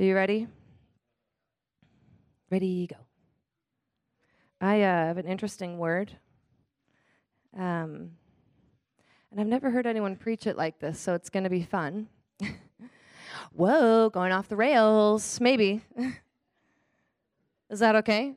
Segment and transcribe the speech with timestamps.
[0.00, 0.46] Are you ready?
[2.50, 2.94] Ready, go.
[4.60, 6.12] I uh, have an interesting word.
[7.52, 8.12] Um,
[9.32, 12.06] and I've never heard anyone preach it like this, so it's going to be fun.
[13.52, 15.82] Whoa, going off the rails, maybe.
[17.68, 18.34] Is that okay?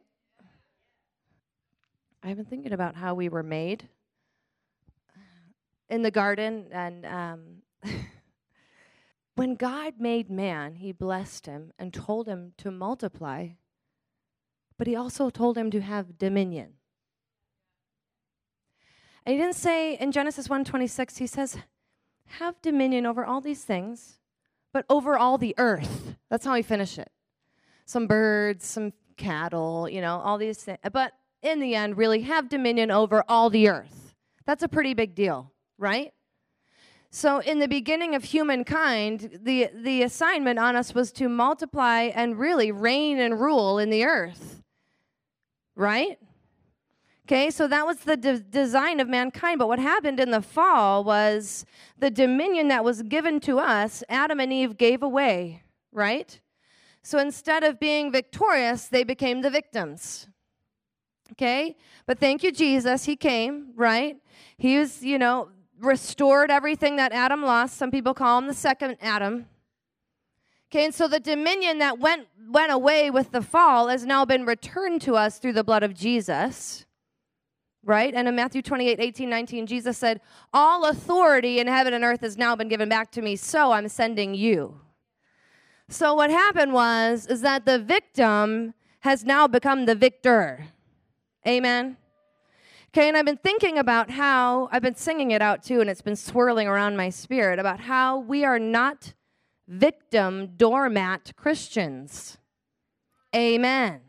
[2.24, 3.88] I've been thinking about how we were made
[5.92, 7.42] in the garden, and um,
[9.42, 13.48] when God made man, he blessed him and told him to multiply,
[14.78, 16.74] but he also told him to have dominion.
[19.26, 21.58] And he didn't say in Genesis 1:26 he says
[22.38, 24.20] have dominion over all these things,
[24.72, 26.18] but over all the earth.
[26.30, 27.12] That's how he finished it.
[27.86, 30.78] Some birds, some cattle, you know, all these things.
[30.94, 34.14] But in the end, really have dominion over all the earth.
[34.46, 36.14] That's a pretty big deal, right?
[37.14, 42.40] So, in the beginning of humankind, the, the assignment on us was to multiply and
[42.40, 44.64] really reign and rule in the earth,
[45.76, 46.18] right?
[47.26, 49.60] Okay, so that was the de- design of mankind.
[49.60, 51.66] But what happened in the fall was
[52.00, 56.40] the dominion that was given to us, Adam and Eve gave away, right?
[57.04, 60.30] So instead of being victorious, they became the victims.
[61.34, 61.76] Okay,
[62.06, 63.04] but thank you, Jesus.
[63.04, 64.16] He came, right?
[64.58, 65.50] He was, you know,
[65.82, 67.78] restored everything that Adam lost.
[67.78, 69.48] Some people call him the second Adam.
[70.72, 74.46] Okay, and so the dominion that went went away with the fall has now been
[74.46, 76.86] returned to us through the blood of Jesus
[77.84, 78.14] right?
[78.14, 80.22] And in Matthew 28 18, 19, Jesus said,
[80.54, 83.88] All authority in heaven and earth has now been given back to me, so I'm
[83.88, 84.80] sending you.
[85.90, 90.68] So what happened was is that the victim has now become the victor.
[91.48, 91.98] Amen.
[92.94, 96.02] Okay, and I've been thinking about how I've been singing it out too, and it's
[96.02, 99.14] been swirling around my spirit about how we are not
[99.66, 102.38] victim doormat Christians.
[103.34, 104.02] Amen.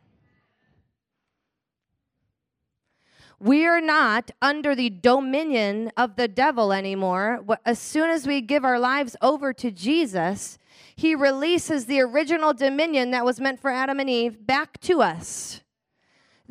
[3.39, 7.45] We are not under the dominion of the devil anymore.
[7.65, 10.59] As soon as we give our lives over to Jesus,
[10.97, 15.63] he releases the original dominion that was meant for Adam and Eve back to us.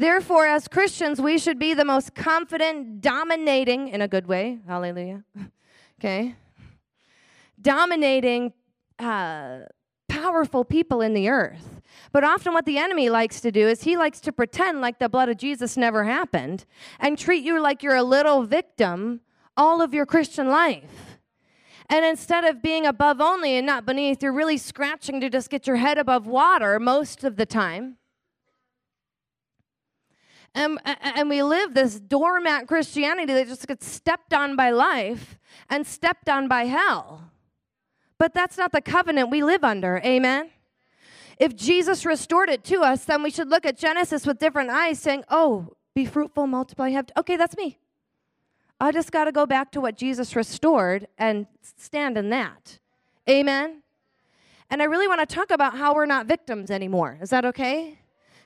[0.01, 5.23] Therefore, as Christians, we should be the most confident, dominating, in a good way, hallelujah,
[5.99, 6.35] okay,
[7.61, 8.51] dominating,
[8.97, 9.59] uh,
[10.09, 11.81] powerful people in the earth.
[12.11, 15.07] But often, what the enemy likes to do is he likes to pretend like the
[15.07, 16.65] blood of Jesus never happened
[16.99, 19.21] and treat you like you're a little victim
[19.55, 21.19] all of your Christian life.
[21.91, 25.67] And instead of being above only and not beneath, you're really scratching to just get
[25.67, 27.97] your head above water most of the time.
[30.53, 35.39] Um, and, and we live this doormat Christianity that just gets stepped on by life
[35.69, 37.31] and stepped on by hell.
[38.17, 39.97] But that's not the covenant we live under.
[40.05, 40.51] Amen.
[41.39, 44.99] If Jesus restored it to us, then we should look at Genesis with different eyes,
[44.99, 47.07] saying, Oh, be fruitful, multiply, have.
[47.17, 47.79] Okay, that's me.
[48.79, 51.47] I just got to go back to what Jesus restored and
[51.77, 52.79] stand in that.
[53.29, 53.83] Amen.
[54.69, 57.17] And I really want to talk about how we're not victims anymore.
[57.21, 57.99] Is that okay?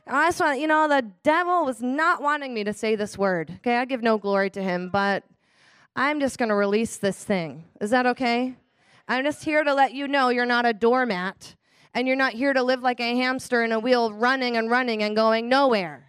[0.07, 3.53] I just want, you know, the devil was not wanting me to say this word.
[3.57, 5.23] Okay, I give no glory to him, but
[5.95, 7.65] I'm just going to release this thing.
[7.81, 8.55] Is that okay?
[9.07, 11.55] I'm just here to let you know you're not a doormat
[11.95, 15.01] and you're not here to live like a hamster in a wheel, running and running
[15.01, 16.05] and going nowhere.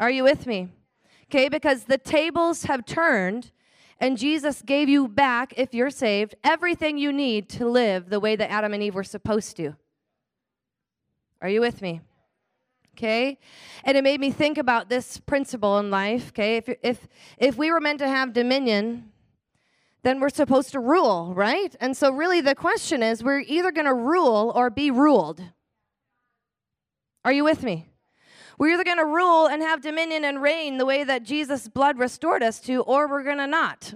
[0.00, 0.68] Are you with me?
[1.26, 3.52] Okay, because the tables have turned,
[4.00, 8.34] and Jesus gave you back, if you're saved, everything you need to live the way
[8.34, 9.76] that Adam and Eve were supposed to.
[11.40, 12.00] Are you with me?
[12.96, 13.38] Okay?
[13.84, 16.56] And it made me think about this principle in life, okay?
[16.58, 17.08] If, if,
[17.38, 19.12] if we were meant to have dominion,
[20.02, 21.74] then we're supposed to rule, right?
[21.80, 25.42] And so, really, the question is we're either going to rule or be ruled.
[27.24, 27.86] Are you with me?
[28.58, 31.98] We're either going to rule and have dominion and reign the way that Jesus' blood
[31.98, 33.94] restored us to, or we're going to not.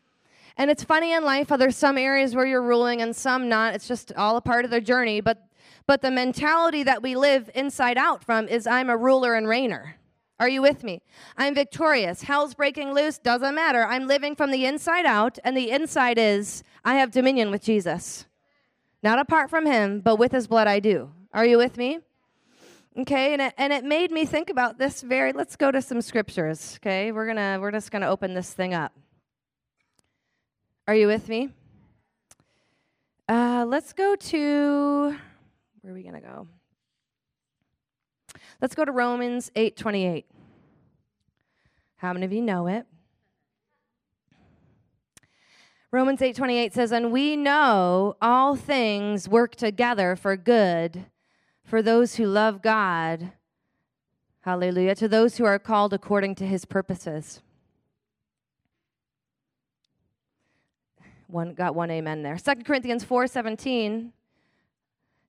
[0.56, 3.74] and it's funny in life how there's some areas where you're ruling and some not.
[3.74, 5.20] It's just all a part of the journey.
[5.20, 5.46] But,
[5.90, 9.94] but the mentality that we live inside out from is I'm a ruler and reigner.
[10.38, 11.02] Are you with me?
[11.36, 12.22] I'm victorious.
[12.22, 13.18] Hell's breaking loose.
[13.18, 13.84] Doesn't matter.
[13.84, 18.26] I'm living from the inside out, and the inside is I have dominion with Jesus.
[19.02, 21.10] Not apart from him, but with his blood I do.
[21.34, 21.98] Are you with me?
[22.96, 26.00] Okay, and it, and it made me think about this very let's go to some
[26.02, 26.78] scriptures.
[26.80, 28.92] Okay, we're gonna we're just gonna open this thing up.
[30.86, 31.48] Are you with me?
[33.28, 35.16] Uh, let's go to
[35.82, 36.46] where are we gonna go?
[38.60, 40.26] Let's go to Romans 8:28.
[41.96, 42.86] How many of you know it?
[45.92, 51.06] Romans 8:28 says, "And we know all things work together for good
[51.64, 53.32] for those who love God."
[54.42, 57.42] Hallelujah, to those who are called according to his purposes.
[61.26, 62.38] One got one amen there.
[62.38, 64.12] 2 Corinthians 4:17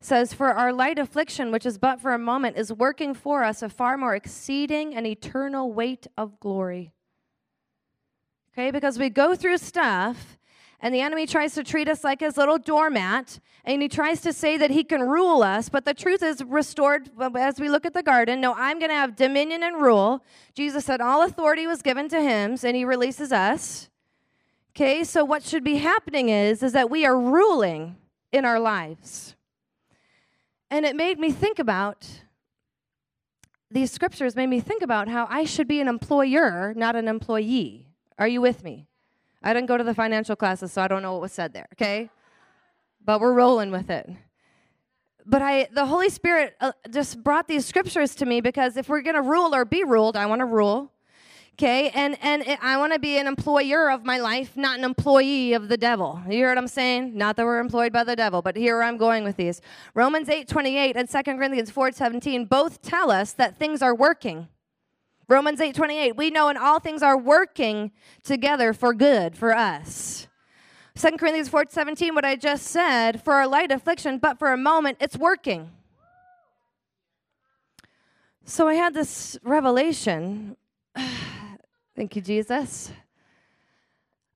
[0.01, 3.61] says, For our light affliction, which is but for a moment, is working for us
[3.61, 6.93] a far more exceeding and eternal weight of glory.
[8.53, 10.37] Okay, because we go through stuff
[10.81, 14.33] and the enemy tries to treat us like his little doormat and he tries to
[14.33, 17.93] say that he can rule us but the truth is restored as we look at
[17.93, 20.23] the garden no i'm going to have dominion and rule.
[20.53, 23.89] Jesus said all authority was given to him and he releases us.
[24.75, 27.95] Okay so what should be happening is is that we are ruling
[28.33, 29.35] in our lives
[30.71, 32.07] and it made me think about
[33.69, 37.87] these scriptures made me think about how I should be an employer, not an employee.
[38.17, 38.87] Are you with me?
[39.43, 41.67] I didn't go to the financial classes, so I don't know what was said there,
[41.73, 42.09] okay?
[43.03, 44.09] But we're rolling with it.
[45.25, 49.01] But I, the Holy Spirit uh, just brought these scriptures to me because if we're
[49.01, 50.91] going to rule or be ruled, I want to rule
[51.61, 51.89] okay?
[51.89, 55.53] And and it, i want to be an employer of my life not an employee
[55.53, 56.19] of the devil.
[56.25, 57.15] You hear what i'm saying?
[57.15, 59.61] Not that we're employed by the devil but here i'm going with these.
[59.93, 64.47] Romans 8 28 and 2 corinthians 4 17 both tell us that things are working.
[65.27, 67.91] Romans 8 28 we know in all things are working
[68.23, 70.27] together for good for us.
[70.95, 74.57] 2 corinthians 4 17 what i just said for our light affliction but for a
[74.57, 75.69] moment it's working.
[78.45, 80.57] So I had this revelation
[82.01, 82.91] Thank you, Jesus.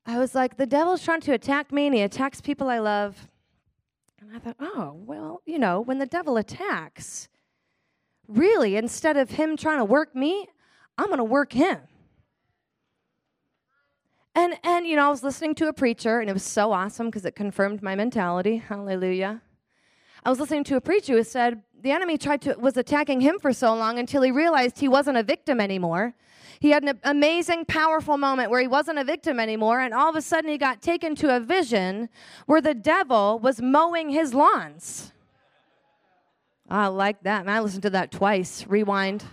[0.06, 3.28] I was like, the devil's trying to attack me, and he attacks people I love.
[4.22, 7.28] And I thought, oh, well, you know, when the devil attacks,
[8.28, 10.48] really, instead of him trying to work me,
[10.96, 11.80] I'm going to work him.
[14.36, 17.08] And, and, you know, I was listening to a preacher, and it was so awesome
[17.08, 18.58] because it confirmed my mentality.
[18.58, 19.42] Hallelujah.
[20.24, 23.40] I was listening to a preacher who said the enemy tried to was attacking him
[23.40, 26.14] for so long until he realized he wasn't a victim anymore
[26.66, 30.16] he had an amazing, powerful moment where he wasn't a victim anymore, and all of
[30.16, 32.10] a sudden he got taken to a vision
[32.48, 35.14] where the devil was mowing his lawns.
[36.68, 37.46] I like that.
[37.46, 38.66] Man, I listened to that twice.
[38.66, 39.24] Rewind.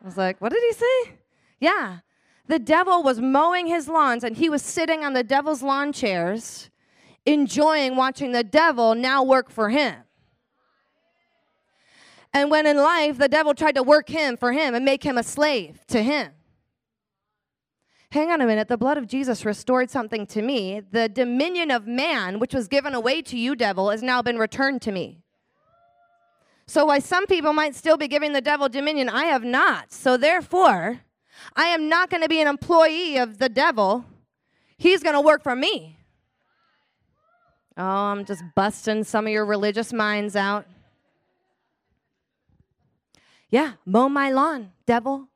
[0.00, 1.18] I was like, what did he say?
[1.60, 1.98] Yeah.
[2.46, 6.70] The devil was mowing his lawns, and he was sitting on the devil's lawn chairs,
[7.26, 9.96] enjoying watching the devil now work for him.
[12.32, 15.18] And when in life the devil tried to work him for him and make him
[15.18, 16.32] a slave to him
[18.14, 20.80] hang on a minute, the blood of Jesus restored something to me.
[20.92, 24.82] The dominion of man, which was given away to you, devil, has now been returned
[24.82, 25.18] to me.
[26.66, 29.92] So, why some people might still be giving the devil dominion, I have not.
[29.92, 31.00] So, therefore,
[31.56, 34.04] I am not going to be an employee of the devil.
[34.78, 35.98] He's going to work for me.
[37.76, 40.66] Oh, I'm just busting some of your religious minds out.
[43.50, 45.28] Yeah, mow my lawn, devil.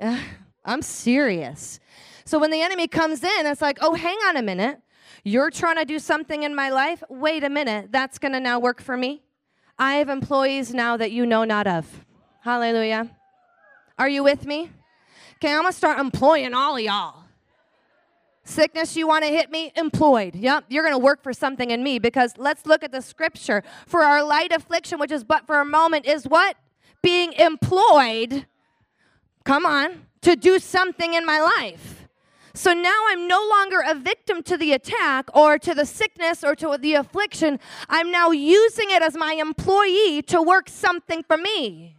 [0.64, 1.80] I'm serious.
[2.24, 4.80] So when the enemy comes in, it's like, oh, hang on a minute.
[5.24, 7.02] You're trying to do something in my life?
[7.08, 7.92] Wait a minute.
[7.92, 9.22] That's going to now work for me.
[9.78, 12.04] I have employees now that you know not of.
[12.40, 13.10] Hallelujah.
[13.98, 14.70] Are you with me?
[15.36, 17.24] Okay, I'm going to start employing all of y'all.
[18.44, 19.72] Sickness, you want to hit me?
[19.76, 20.34] Employed.
[20.34, 23.62] Yep, you're going to work for something in me because let's look at the scripture.
[23.86, 26.56] For our light affliction, which is but for a moment, is what?
[27.02, 28.46] Being employed
[29.44, 32.08] come on, to do something in my life.
[32.54, 36.54] So now I'm no longer a victim to the attack or to the sickness or
[36.56, 37.58] to the affliction.
[37.88, 41.96] I'm now using it as my employee to work something for me.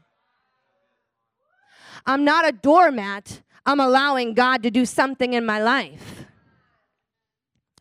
[2.06, 3.42] I'm not a doormat.
[3.66, 6.25] I'm allowing God to do something in my life.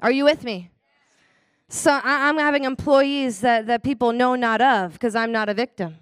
[0.01, 0.71] Are you with me?
[1.69, 5.55] So I, am having employees that, that people know not of because I'm not a
[5.55, 5.97] victim.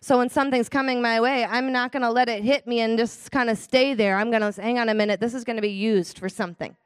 [0.00, 2.98] So when something's coming my way, I'm not going to let it hit me and
[2.98, 4.16] just kind of stay there.
[4.16, 5.20] I'm going to hang on a minute.
[5.20, 6.76] This is going to be used for something.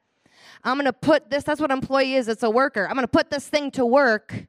[0.64, 2.86] I'm going to put this, that's what employee is, it's a worker.
[2.86, 4.46] I'm going to put this thing to work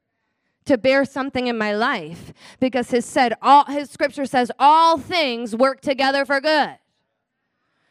[0.66, 5.56] to bear something in my life because his said all his scripture says all things
[5.56, 6.78] work together for good.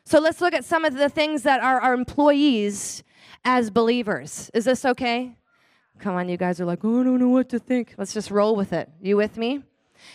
[0.04, 3.02] So let's look at some of the things that are our employees
[3.44, 4.50] as believers.
[4.54, 5.36] Is this okay?
[5.98, 7.94] Come on, you guys are like, oh, I don't know what to think.
[7.96, 8.88] Let's just roll with it.
[9.00, 9.62] You with me?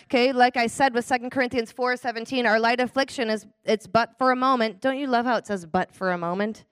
[0.04, 4.16] Okay, like I said with Second Corinthians 4 17, our light affliction is it's but
[4.18, 4.80] for a moment.
[4.80, 6.64] Don't you love how it says but for a moment?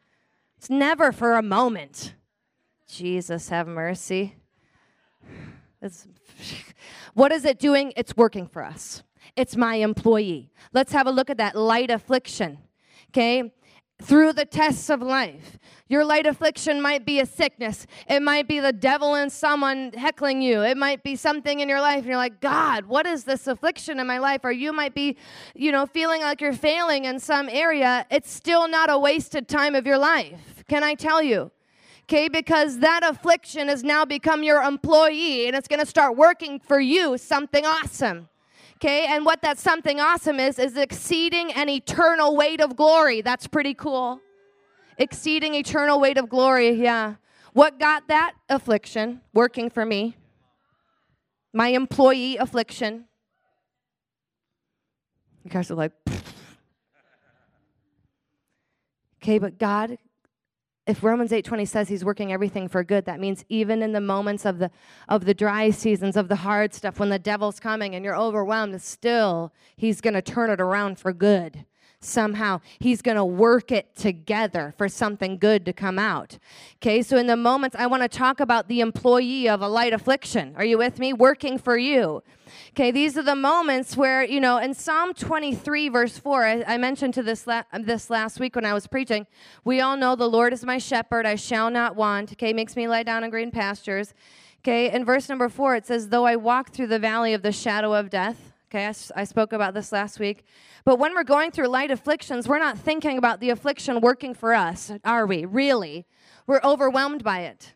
[0.58, 2.14] It's never for a moment.
[2.88, 4.36] Jesus have mercy.
[5.82, 6.06] It's,
[7.14, 7.92] what is it doing?
[7.96, 9.02] It's working for us.
[9.36, 10.50] It's my employee.
[10.72, 12.58] Let's have a look at that light affliction.
[13.10, 13.52] Okay?
[14.02, 15.58] Through the tests of life.
[15.88, 17.86] Your light affliction might be a sickness.
[18.08, 20.62] It might be the devil and someone heckling you.
[20.62, 23.98] It might be something in your life and you're like, "God, what is this affliction
[23.98, 25.16] in my life?" Or you might be,
[25.54, 28.06] you know, feeling like you're failing in some area.
[28.10, 30.64] It's still not a wasted time of your life.
[30.68, 31.52] Can I tell you?
[32.02, 36.60] Okay, because that affliction has now become your employee and it's going to start working
[36.60, 38.28] for you something awesome.
[38.76, 43.22] Okay, and what that something awesome is, is exceeding an eternal weight of glory.
[43.22, 44.20] That's pretty cool.
[44.98, 47.14] Exceeding eternal weight of glory, yeah.
[47.54, 50.16] What got that affliction working for me?
[51.54, 53.06] My employee affliction.
[55.42, 55.92] You guys are like,
[59.22, 59.96] okay, but God
[60.86, 64.44] if Romans 8:20 says he's working everything for good, that means even in the moments
[64.44, 64.70] of the
[65.08, 68.80] of the dry seasons, of the hard stuff, when the devil's coming and you're overwhelmed,
[68.80, 71.64] still he's going to turn it around for good.
[72.00, 76.38] Somehow he's going to work it together for something good to come out.
[76.76, 79.92] Okay, so in the moments I want to talk about the employee of a light
[79.92, 80.54] affliction.
[80.56, 81.12] Are you with me?
[81.12, 82.22] Working for you.
[82.70, 86.76] Okay, these are the moments where, you know, in Psalm 23, verse 4, I, I
[86.76, 89.26] mentioned to this, la- um, this last week when I was preaching,
[89.64, 92.32] we all know the Lord is my shepherd, I shall not want.
[92.32, 94.14] Okay, makes me lie down in green pastures.
[94.60, 97.52] Okay, in verse number 4, it says, Though I walk through the valley of the
[97.52, 98.52] shadow of death.
[98.68, 100.44] Okay, I, spoke about this last week.
[100.84, 104.54] But when we're going through light afflictions, we're not thinking about the affliction working for
[104.54, 105.44] us, are we?
[105.44, 106.04] Really?
[106.48, 107.74] We're overwhelmed by it.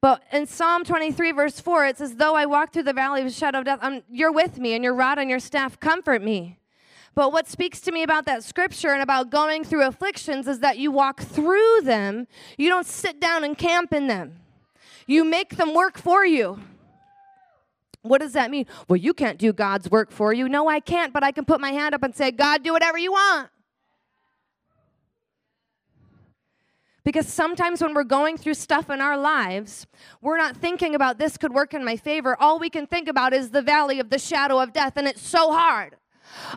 [0.00, 3.26] But in Psalm 23, verse 4, it says, Though I walk through the valley of
[3.26, 6.22] the shadow of death, I'm, you're with me, and your rod and your staff comfort
[6.22, 6.60] me.
[7.16, 10.78] But what speaks to me about that scripture and about going through afflictions is that
[10.78, 14.38] you walk through them, you don't sit down and camp in them.
[15.06, 16.60] You make them work for you.
[18.02, 18.66] What does that mean?
[18.88, 20.48] Well, you can't do God's work for you.
[20.48, 22.98] No, I can't, but I can put my hand up and say, God, do whatever
[22.98, 23.48] you want.
[27.04, 29.86] Because sometimes when we're going through stuff in our lives,
[30.20, 32.36] we're not thinking about this could work in my favor.
[32.40, 35.26] All we can think about is the valley of the shadow of death, and it's
[35.26, 35.96] so hard.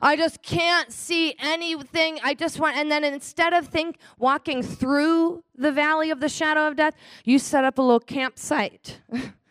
[0.02, 2.20] I just can't see anything.
[2.24, 6.68] I just want, and then instead of think walking through the valley of the shadow
[6.68, 9.02] of death, you set up a little campsite.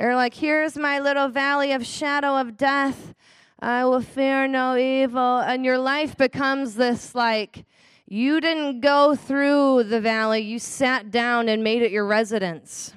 [0.00, 3.14] or like, here's my little valley of shadow of death.
[3.60, 5.38] I will fear no evil.
[5.38, 7.66] And your life becomes this like
[8.06, 12.94] you didn't go through the valley, you sat down and made it your residence.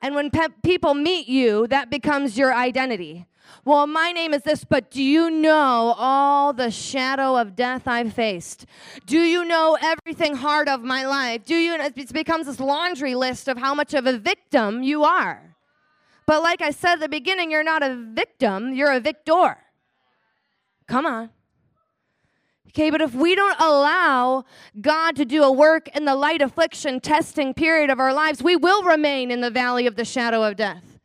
[0.00, 3.26] And when pe- people meet you, that becomes your identity.
[3.64, 8.14] Well, my name is this, but do you know all the shadow of death I've
[8.14, 8.64] faced?
[9.06, 11.44] Do you know everything hard of my life?
[11.44, 11.74] Do you?
[11.74, 15.47] It becomes this laundry list of how much of a victim you are.
[16.28, 19.56] But like I said at the beginning, you're not a victim, you're a victor.
[20.86, 21.30] Come on.
[22.68, 24.44] Okay, but if we don't allow
[24.78, 28.56] God to do a work in the light affliction testing period of our lives, we
[28.56, 30.98] will remain in the valley of the shadow of death.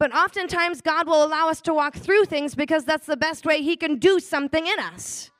[0.00, 3.62] But oftentimes, God will allow us to walk through things because that's the best way
[3.62, 5.30] He can do something in us.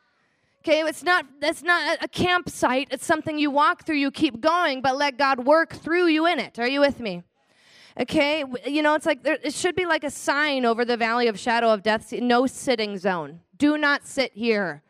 [0.61, 2.87] Okay, it's not that's not a campsite.
[2.93, 6.39] It's something you walk through, you keep going, but let God work through you in
[6.39, 6.61] it.
[6.61, 7.25] Are you with me?
[8.01, 11.29] Okay, you know, it's like there, it should be like a sign over the valley
[11.29, 13.41] of shadow of death, no sitting zone.
[13.57, 14.83] Do not sit here.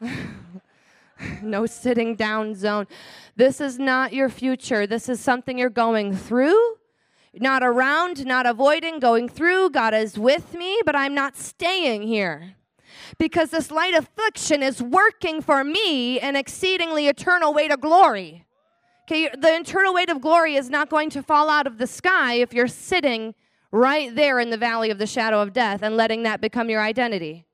[1.42, 2.86] no sitting down zone.
[3.34, 4.86] This is not your future.
[4.86, 6.76] This is something you're going through,
[7.34, 9.70] not around, not avoiding, going through.
[9.70, 12.54] God is with me, but I'm not staying here.
[13.18, 18.44] Because this light affliction is working for me an exceedingly eternal way to glory.
[19.10, 22.34] Okay, the internal weight of glory is not going to fall out of the sky
[22.34, 23.34] if you're sitting
[23.72, 26.80] right there in the valley of the shadow of death and letting that become your
[26.80, 27.44] identity.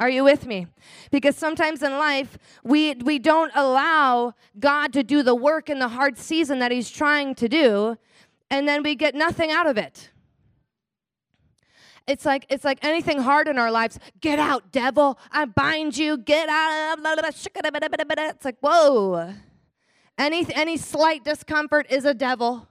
[0.00, 0.66] Are you with me?
[1.12, 5.86] Because sometimes in life, we, we don't allow God to do the work in the
[5.86, 7.96] hard season that He's trying to do,
[8.50, 10.10] and then we get nothing out of it.
[12.08, 14.00] It's like it's like anything hard in our lives.
[14.20, 15.16] Get out, devil!
[15.30, 16.16] I bind you.
[16.18, 16.98] Get out!
[17.04, 19.34] It's like whoa.
[20.18, 22.66] Any any slight discomfort is a devil.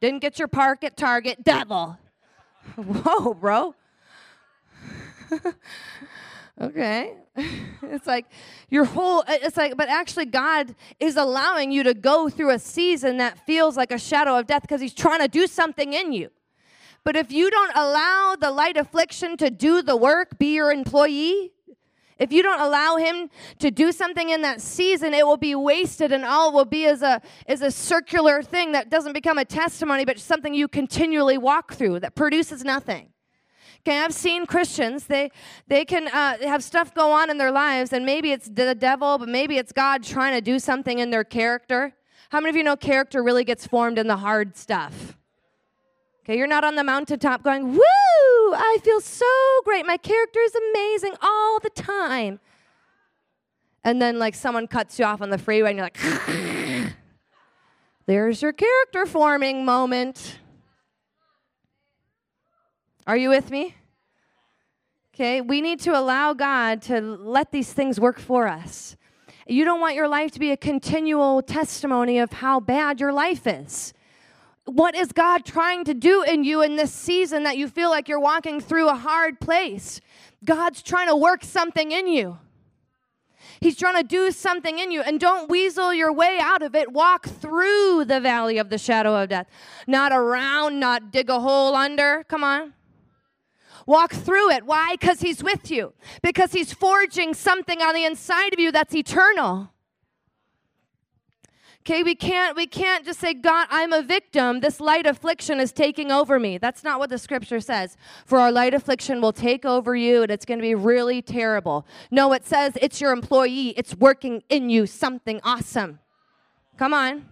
[0.00, 1.98] Didn't get your park at Target, devil.
[2.76, 3.74] Whoa, bro.
[6.60, 7.14] okay.
[7.82, 8.26] it's like
[8.68, 13.18] your whole, it's like, but actually, God is allowing you to go through a season
[13.18, 16.30] that feels like a shadow of death because He's trying to do something in you.
[17.04, 21.52] But if you don't allow the light affliction to do the work, be your employee,
[22.18, 26.12] if you don't allow him to do something in that season, it will be wasted
[26.12, 30.04] and all will be as a, as a circular thing that doesn't become a testimony,
[30.04, 33.10] but something you continually walk through that produces nothing.
[33.86, 35.30] Okay, I've seen Christians, they,
[35.68, 39.18] they can uh, have stuff go on in their lives, and maybe it's the devil,
[39.18, 41.94] but maybe it's God trying to do something in their character.
[42.30, 45.16] How many of you know character really gets formed in the hard stuff?
[46.24, 47.80] Okay, you're not on the mountaintop going, woo,
[48.54, 49.26] I feel so
[49.64, 49.86] great.
[49.86, 52.40] My character is amazing all the time.
[53.84, 56.94] And then, like, someone cuts you off on the freeway, and you're like,
[58.06, 60.38] there's your character forming moment.
[63.06, 63.74] Are you with me?
[65.14, 68.96] Okay, we need to allow God to let these things work for us.
[69.46, 73.46] You don't want your life to be a continual testimony of how bad your life
[73.46, 73.94] is.
[74.68, 78.06] What is God trying to do in you in this season that you feel like
[78.06, 79.98] you're walking through a hard place?
[80.44, 82.38] God's trying to work something in you.
[83.60, 85.00] He's trying to do something in you.
[85.00, 86.92] And don't weasel your way out of it.
[86.92, 89.46] Walk through the valley of the shadow of death,
[89.86, 92.24] not around, not dig a hole under.
[92.28, 92.74] Come on.
[93.86, 94.66] Walk through it.
[94.66, 94.96] Why?
[95.00, 99.72] Because He's with you, because He's forging something on the inside of you that's eternal.
[101.88, 104.60] Okay, we can't we can't just say God, I'm a victim.
[104.60, 106.58] This light affliction is taking over me.
[106.58, 107.96] That's not what the scripture says.
[108.26, 111.86] For our light affliction will take over you and it's going to be really terrible.
[112.10, 113.70] No, it says it's your employee.
[113.70, 115.98] It's working in you something awesome.
[116.76, 117.24] Come on.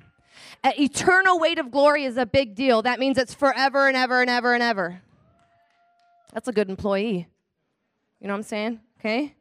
[0.64, 2.80] An eternal weight of glory is a big deal.
[2.80, 5.02] That means it's forever and ever and ever and ever.
[6.32, 7.28] That's a good employee.
[8.20, 8.80] You know what I'm saying?
[9.00, 9.34] Okay?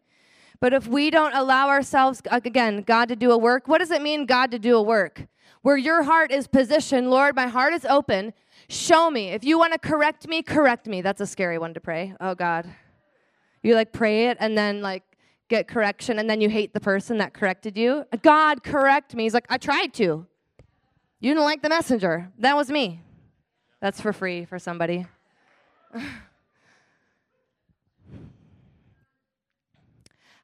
[0.60, 4.02] But if we don't allow ourselves, again, God to do a work, what does it
[4.02, 5.28] mean, God to do a work?
[5.62, 8.34] Where your heart is positioned, Lord, my heart is open.
[8.70, 9.30] Show me.
[9.30, 11.02] If you want to correct me, correct me.
[11.02, 12.14] That's a scary one to pray.
[12.20, 12.68] Oh, God.
[13.64, 15.04] You like pray it and then like
[15.50, 18.06] get correction and then you hate the person that corrected you.
[18.22, 19.24] God, correct me.
[19.24, 20.28] He's like, I tried to.
[21.20, 22.32] You didn't like the messenger.
[22.38, 23.02] That was me.
[23.82, 25.08] That's for free for somebody.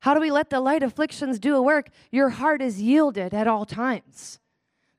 [0.02, 1.90] How do we let the light afflictions do a work?
[2.12, 4.40] Your heart is yielded at all times.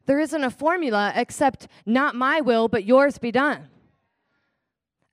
[0.07, 3.69] There isn't a formula except not my will, but yours be done.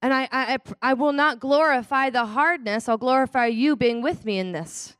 [0.01, 4.38] And I, I, I will not glorify the hardness, I'll glorify you being with me
[4.38, 4.95] in this.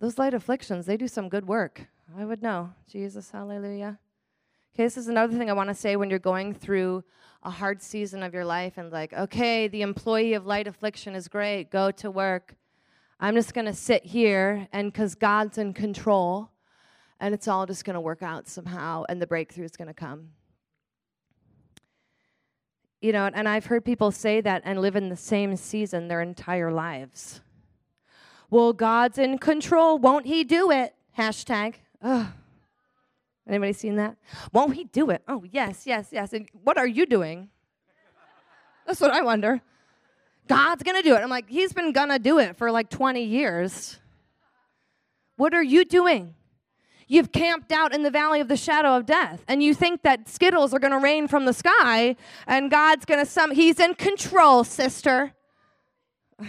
[0.00, 1.86] Those light afflictions, they do some good work.
[2.16, 2.74] I would know.
[2.86, 3.98] Jesus, hallelujah.
[4.74, 7.04] Okay, this is another thing I want to say when you're going through
[7.44, 11.28] a hard season of your life and like, okay, the employee of light affliction is
[11.28, 12.56] great, go to work.
[13.20, 16.50] I'm just going to sit here and because God's in control
[17.20, 19.94] and it's all just going to work out somehow and the breakthrough is going to
[19.94, 20.30] come.
[23.00, 26.20] You know, and I've heard people say that and live in the same season their
[26.20, 27.42] entire lives.
[28.50, 29.98] Well, God's in control.
[29.98, 30.96] Won't He do it?
[31.16, 31.74] Hashtag.
[32.02, 32.26] Ugh.
[33.46, 34.16] Anybody seen that?
[34.52, 35.22] Won't he do it?
[35.28, 36.32] Oh, yes, yes, yes.
[36.32, 37.50] And what are you doing?
[38.86, 39.60] That's what I wonder.
[40.48, 41.20] God's going to do it.
[41.20, 43.98] I'm like, he's been going to do it for like 20 years.
[45.36, 46.34] What are you doing?
[47.06, 50.28] You've camped out in the valley of the shadow of death, and you think that
[50.28, 53.50] Skittles are going to rain from the sky, and God's going to some.
[53.50, 55.34] He's in control, sister.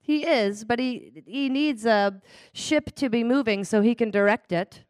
[0.00, 2.20] he is, but he he needs a
[2.54, 4.83] ship to be moving so he can direct it.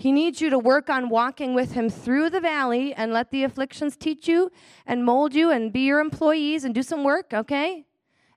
[0.00, 3.44] He needs you to work on walking with Him through the valley and let the
[3.44, 4.50] afflictions teach you
[4.86, 7.84] and mold you and be your employees and do some work, okay?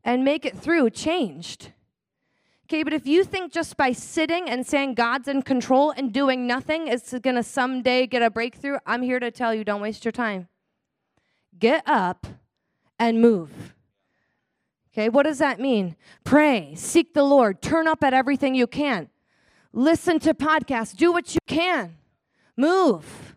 [0.04, 1.72] And make it through changed.
[2.66, 6.46] Okay, but if you think just by sitting and saying God's in control and doing
[6.46, 10.04] nothing is going to someday get a breakthrough, I'm here to tell you don't waste
[10.04, 10.50] your time.
[11.58, 12.28] Get up
[13.00, 13.74] and move.
[14.92, 15.96] Okay, what does that mean?
[16.26, 19.08] Pray, seek the Lord, turn up at everything you can
[19.74, 21.96] listen to podcasts, do what you can,
[22.56, 23.36] move.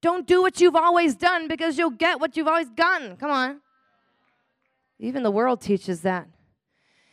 [0.00, 3.16] Don't do what you've always done because you'll get what you've always gotten.
[3.16, 3.60] Come on.
[4.98, 6.28] Even the world teaches that.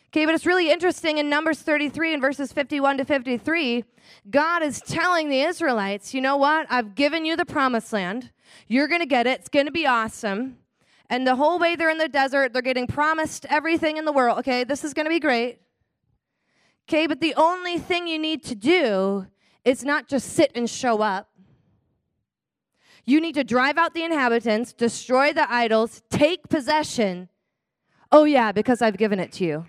[0.09, 3.85] Okay, but it's really interesting in Numbers 33 and verses 51 to 53,
[4.29, 6.67] God is telling the Israelites, you know what?
[6.69, 8.29] I've given you the promised land.
[8.67, 9.39] You're going to get it.
[9.39, 10.57] It's going to be awesome.
[11.09, 14.39] And the whole way they're in the desert, they're getting promised everything in the world.
[14.39, 15.59] Okay, this is going to be great.
[16.87, 19.27] Okay, but the only thing you need to do
[19.63, 21.29] is not just sit and show up.
[23.05, 27.29] You need to drive out the inhabitants, destroy the idols, take possession.
[28.11, 29.65] Oh, yeah, because I've given it to you.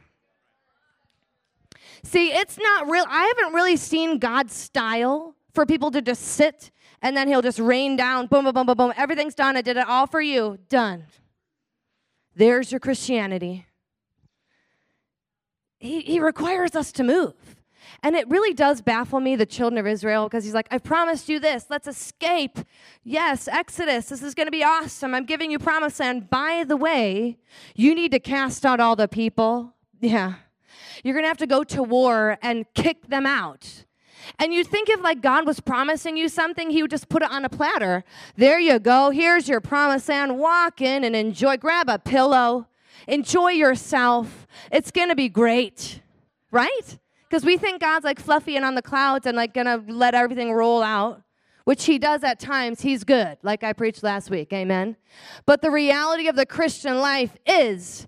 [2.03, 3.05] See, it's not real.
[3.09, 6.71] I haven't really seen God's style for people to just sit
[7.01, 8.93] and then he'll just rain down, boom, boom, boom, boom, boom.
[8.97, 9.57] Everything's done.
[9.57, 10.59] I did it all for you.
[10.69, 11.05] Done.
[12.35, 13.67] There's your Christianity
[15.83, 17.35] he, he requires us to move.
[18.05, 21.29] And it really does baffle me, the children of Israel, because he's like, I promised
[21.29, 21.67] you this.
[21.69, 22.59] Let's escape.
[23.05, 24.07] Yes, Exodus.
[24.07, 25.15] This is going to be awesome.
[25.15, 26.31] I'm giving you promised land.
[26.31, 27.39] By the way,
[27.75, 29.75] you need to cast out all the people.
[30.01, 30.35] Yeah.
[31.03, 33.85] You're going to have to go to war and kick them out.
[34.39, 37.31] And you think if like God was promising you something, he would just put it
[37.31, 38.05] on a platter.
[38.37, 39.11] There you go.
[39.11, 40.39] Here's your promised land.
[40.39, 41.57] Walk in and enjoy.
[41.57, 42.69] Grab a pillow.
[43.09, 44.47] Enjoy yourself.
[44.71, 46.01] It's going to be great.
[46.51, 46.99] Right?
[47.29, 50.15] Because we think God's like fluffy and on the clouds and like going to let
[50.15, 51.23] everything roll out,
[51.65, 52.83] which he does at times.
[52.83, 54.53] He's good, like I preached last week.
[54.53, 54.97] Amen.
[55.47, 58.07] But the reality of the Christian life is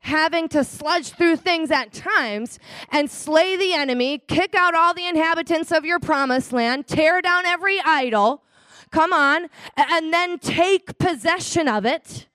[0.00, 2.58] having to sludge through things at times
[2.90, 7.44] and slay the enemy, kick out all the inhabitants of your promised land, tear down
[7.46, 8.42] every idol,
[8.90, 12.28] come on, and then take possession of it.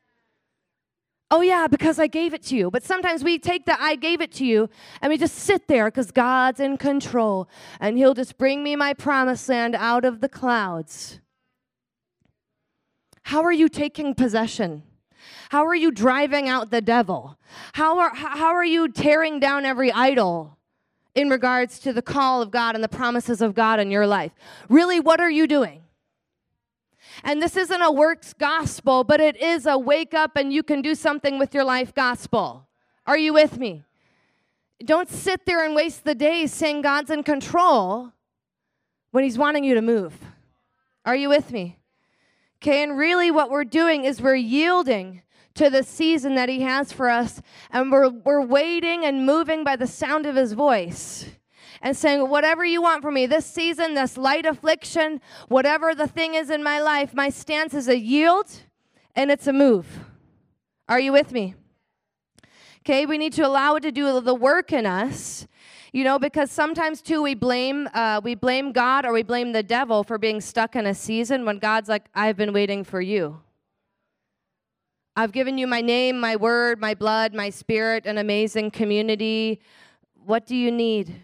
[1.31, 2.69] Oh, yeah, because I gave it to you.
[2.69, 4.69] But sometimes we take the I gave it to you
[5.01, 8.93] and we just sit there because God's in control and He'll just bring me my
[8.93, 11.19] promised land out of the clouds.
[13.23, 14.83] How are you taking possession?
[15.49, 17.39] How are you driving out the devil?
[17.73, 20.57] How are, how are you tearing down every idol
[21.15, 24.31] in regards to the call of God and the promises of God in your life?
[24.69, 25.84] Really, what are you doing?
[27.23, 30.81] And this isn't a works gospel, but it is a wake up and you can
[30.81, 32.67] do something with your life gospel.
[33.05, 33.83] Are you with me?
[34.83, 38.11] Don't sit there and waste the day saying God's in control
[39.11, 40.13] when He's wanting you to move.
[41.05, 41.77] Are you with me?
[42.61, 45.21] Okay, and really what we're doing is we're yielding
[45.53, 47.41] to the season that He has for us,
[47.71, 51.29] and we're, we're waiting and moving by the sound of His voice
[51.85, 56.33] and saying, Whatever you want from me, this season, this light affliction, whatever the thing
[56.33, 58.63] is in my life, my stance is a yield
[59.15, 59.99] and it's a move.
[60.89, 61.53] Are you with me?
[62.81, 65.47] Okay, we need to allow it to do the work in us
[65.93, 69.63] you know because sometimes too we blame uh, we blame god or we blame the
[69.63, 73.39] devil for being stuck in a season when god's like i've been waiting for you
[75.15, 79.61] i've given you my name my word my blood my spirit an amazing community
[80.25, 81.15] what do you need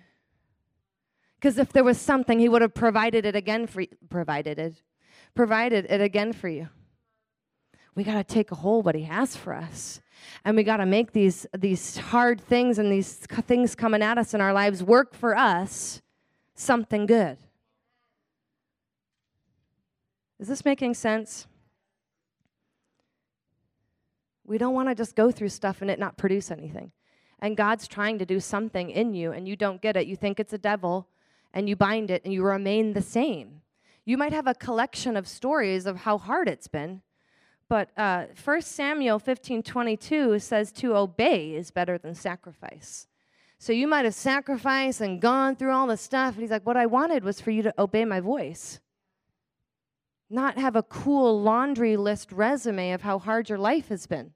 [1.41, 4.81] because if there was something he would have provided it again for you provided it
[5.33, 6.69] provided it again for you.
[7.95, 9.99] We got to take a hold what he has for us.
[10.45, 14.33] And we got to make these these hard things and these things coming at us
[14.33, 16.01] in our lives work for us
[16.53, 17.37] something good.
[20.39, 21.47] Is this making sense?
[24.45, 26.91] We don't want to just go through stuff and it not produce anything.
[27.39, 30.07] And god's trying to do something in you and you don't get it.
[30.07, 31.07] You think it's a devil
[31.53, 33.61] and you bind it and you remain the same
[34.05, 37.01] you might have a collection of stories of how hard it's been
[37.71, 43.07] but uh, 1 Samuel 15 22 says to obey is better than sacrifice.
[43.59, 46.33] So you might have sacrificed and gone through all the stuff.
[46.33, 48.81] And he's like, What I wanted was for you to obey my voice,
[50.29, 54.33] not have a cool laundry list resume of how hard your life has been.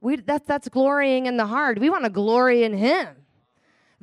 [0.00, 1.78] We, that, that's glorying in the hard.
[1.78, 3.23] We want to glory in him.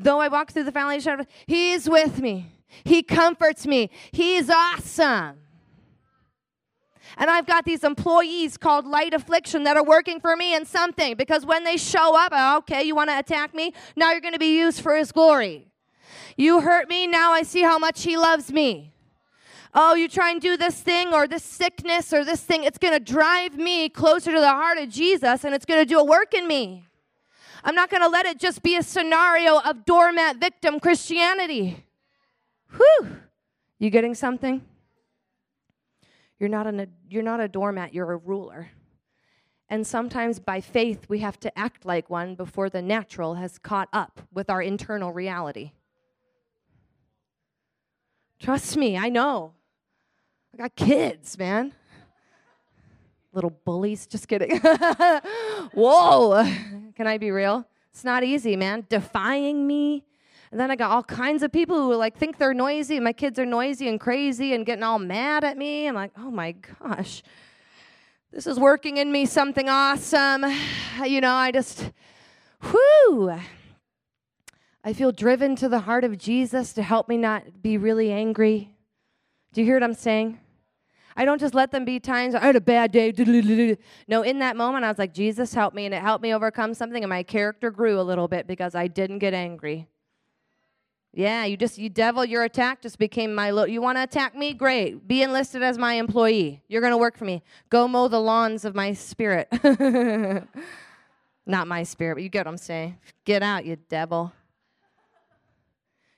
[0.04, 2.52] Though I walk through the valley of shadow, he's with me.
[2.84, 3.90] He comforts me.
[4.12, 5.38] He's awesome.
[7.18, 11.16] And I've got these employees called light affliction that are working for me in something
[11.16, 13.74] because when they show up, oh, okay, you want to attack me?
[13.96, 15.68] Now you're going to be used for his glory.
[16.38, 18.94] You hurt me, now I see how much he loves me.
[19.74, 22.94] Oh, you try and do this thing or this sickness or this thing, it's going
[22.94, 26.04] to drive me closer to the heart of Jesus and it's going to do a
[26.04, 26.86] work in me.
[27.64, 31.86] I'm not going to let it just be a scenario of doormat victim Christianity.
[32.76, 33.18] Whew.
[33.80, 34.62] You getting something?
[36.40, 38.70] You're not, an, you're not a doormat, you're a ruler.
[39.70, 43.90] And sometimes by faith, we have to act like one before the natural has caught
[43.94, 45.72] up with our internal reality.
[48.40, 49.54] Trust me, I know.
[50.54, 51.74] I got kids, man.
[53.32, 54.60] Little bullies, just kidding.
[55.74, 56.44] Whoa,
[56.96, 57.68] can I be real?
[57.92, 58.86] It's not easy, man.
[58.90, 60.06] Defying me,
[60.52, 63.00] and then I got all kinds of people who like think they're noisy.
[63.00, 65.88] My kids are noisy and crazy and getting all mad at me.
[65.88, 67.24] I'm like, oh my gosh,
[68.32, 70.46] this is working in me something awesome.
[71.06, 71.90] You know, I just,
[72.62, 73.32] whoo.
[74.84, 78.76] I feel driven to the heart of Jesus to help me not be really angry.
[79.54, 80.40] Do you hear what I'm saying?
[81.16, 83.78] I don't just let them be times I had a bad day.
[84.08, 85.86] No, in that moment, I was like, Jesus, help me.
[85.86, 87.04] And it helped me overcome something.
[87.04, 89.88] And my character grew a little bit because I didn't get angry.
[91.14, 94.34] Yeah, you just, you devil, your attack just became my, lo- you want to attack
[94.34, 94.54] me?
[94.54, 95.08] Great.
[95.08, 96.62] Be enlisted as my employee.
[96.70, 97.44] You're going to work for me.
[97.70, 99.50] Go mow the lawns of my spirit.
[101.46, 102.98] Not my spirit, but you get what I'm saying.
[103.26, 104.32] Get out, you devil.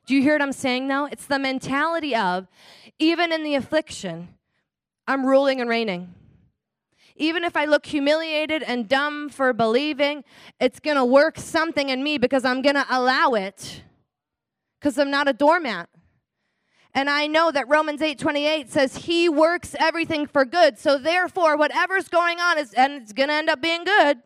[0.05, 1.05] Do you hear what I'm saying though?
[1.05, 2.47] It's the mentality of,
[2.99, 4.29] even in the affliction,
[5.07, 6.13] I'm ruling and reigning.
[7.15, 10.23] Even if I look humiliated and dumb for believing,
[10.59, 13.83] it's going to work something in me because I'm going to allow it
[14.79, 15.89] because I'm not a doormat.
[16.95, 20.77] And I know that Romans 8:28 says he works everything for good.
[20.77, 24.19] So therefore whatever's going on is and it's going to end up being good.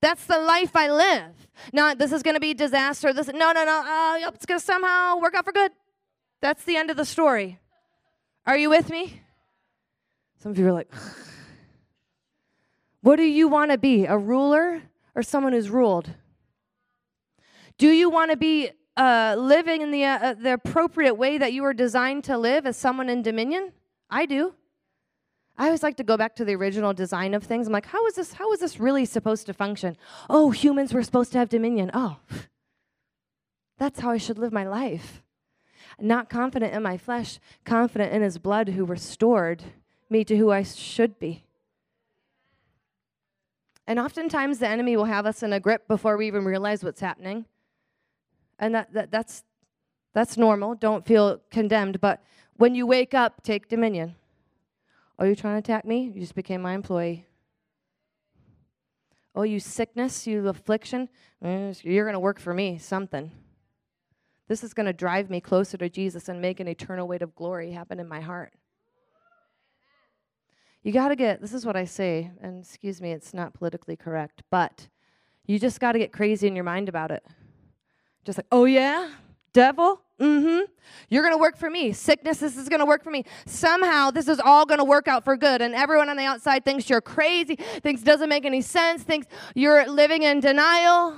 [0.00, 1.46] That's the life I live.
[1.72, 3.12] Not this is going to be disaster.
[3.12, 3.82] This no no no.
[3.86, 5.70] Uh, it's going to somehow work out for good.
[6.40, 7.60] That's the end of the story.
[8.46, 9.22] Are you with me?
[10.38, 10.92] Some of you are like,
[13.00, 14.06] what do you want to be?
[14.06, 14.82] A ruler
[15.14, 16.10] or someone who's ruled?
[17.78, 21.52] Do you want to be uh, living in the, uh, uh, the appropriate way that
[21.52, 23.72] you were designed to live as someone in dominion?
[24.10, 24.54] I do.
[25.56, 27.66] I always like to go back to the original design of things.
[27.66, 28.32] I'm like, how is this?
[28.32, 29.96] How is this really supposed to function?
[30.28, 31.90] Oh, humans were supposed to have dominion.
[31.94, 32.16] Oh,
[33.78, 35.22] that's how I should live my life.
[36.00, 39.62] Not confident in my flesh, confident in His blood, who restored
[40.08, 41.44] me to who I should be.
[43.86, 47.00] And oftentimes the enemy will have us in a grip before we even realize what's
[47.00, 47.46] happening.
[48.58, 49.44] And that, that, that's,
[50.12, 50.74] that's normal.
[50.74, 52.00] Don't feel condemned.
[52.00, 52.22] But
[52.56, 54.14] when you wake up, take dominion.
[55.18, 56.12] Are you trying to attack me?
[56.14, 57.26] You just became my employee.
[59.34, 61.08] Oh, you sickness, you affliction,
[61.42, 63.30] eh, you're going to work for me, something.
[64.48, 67.34] This is going to drive me closer to Jesus and make an eternal weight of
[67.34, 68.52] glory happen in my heart.
[70.82, 73.96] You got to get, this is what I say, and excuse me, it's not politically
[73.96, 74.88] correct, but
[75.46, 77.24] you just got to get crazy in your mind about it.
[78.24, 79.10] Just like, oh yeah,
[79.52, 80.64] devil, mm-hmm.
[81.08, 81.92] You're gonna work for me.
[81.92, 83.24] Sickness, this is gonna work for me.
[83.46, 85.62] Somehow this is all gonna work out for good.
[85.62, 89.86] And everyone on the outside thinks you're crazy, thinks doesn't make any sense, thinks you're
[89.88, 91.16] living in denial.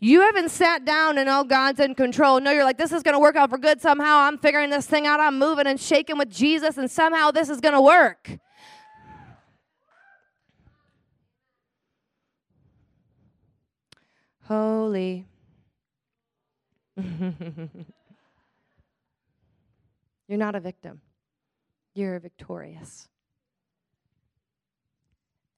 [0.00, 2.40] You haven't sat down and oh God's in control.
[2.40, 4.20] No, you're like, this is gonna work out for good somehow.
[4.20, 5.20] I'm figuring this thing out.
[5.20, 8.30] I'm moving and shaking with Jesus, and somehow this is gonna work.
[14.48, 15.26] Holy.
[20.30, 21.00] You're not a victim,
[21.92, 23.08] you're victorious.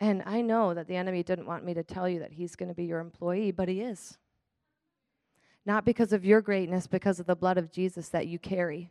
[0.00, 2.70] And I know that the enemy didn't want me to tell you that he's going
[2.70, 4.16] to be your employee, but he is.
[5.64, 8.90] Not because of your greatness, because of the blood of Jesus that you carry.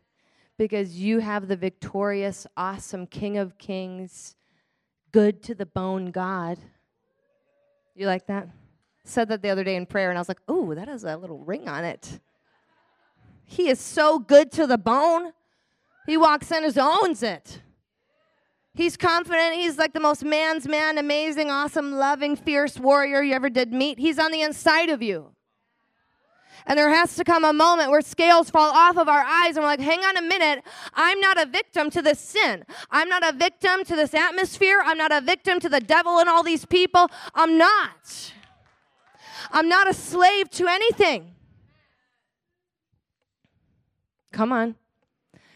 [0.58, 4.36] Because you have the victorious, awesome King of Kings,
[5.12, 6.58] good to the bone God.
[7.96, 8.48] You like that?
[9.04, 11.18] Said that the other day in prayer, and I was like, ooh, that has a
[11.18, 12.20] little ring on it.
[13.44, 15.34] He is so good to the bone.
[16.06, 17.62] He walks in and owns it.
[18.74, 19.56] He's confident.
[19.56, 24.00] He's like the most man's man, amazing, awesome, loving, fierce warrior you ever did meet.
[24.00, 25.32] He's on the inside of you.
[26.66, 29.64] And there has to come a moment where scales fall off of our eyes and
[29.64, 30.64] we're like, hang on a minute.
[30.94, 32.64] I'm not a victim to this sin.
[32.90, 34.82] I'm not a victim to this atmosphere.
[34.84, 37.10] I'm not a victim to the devil and all these people.
[37.34, 38.34] I'm not.
[39.52, 41.32] I'm not a slave to anything.
[44.32, 44.76] Come on.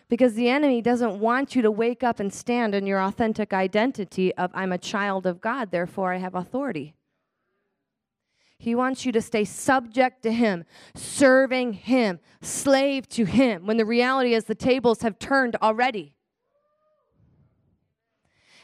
[0.10, 4.34] Because the enemy doesn't want you to wake up and stand in your authentic identity
[4.36, 6.95] of I'm a child of God, therefore I have authority.
[8.58, 10.64] He wants you to stay subject to Him,
[10.96, 16.16] serving Him, slave to Him, when the reality is the tables have turned already.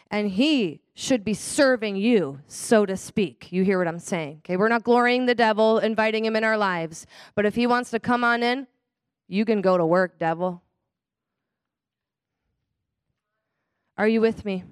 [0.10, 3.51] And He should be serving you, so to speak.
[3.51, 4.38] You hear what I'm saying?
[4.39, 7.06] Okay, we're not glorying the devil, inviting Him in our lives.
[7.36, 8.67] But if He wants to come on in,
[9.27, 10.63] you can go to work, devil.
[13.97, 14.63] Are you with me?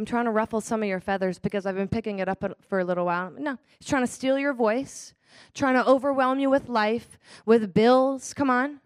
[0.00, 2.78] I'm trying to ruffle some of your feathers because I've been picking it up for
[2.78, 3.30] a little while.
[3.36, 5.12] No, he's trying to steal your voice,
[5.52, 8.80] trying to overwhelm you with life, with bills, come on,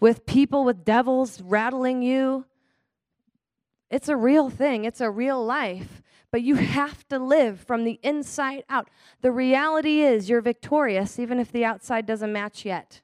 [0.00, 2.46] with people, with devils rattling you.
[3.90, 6.00] It's a real thing, it's a real life,
[6.32, 8.88] but you have to live from the inside out.
[9.20, 13.02] The reality is you're victorious even if the outside doesn't match yet.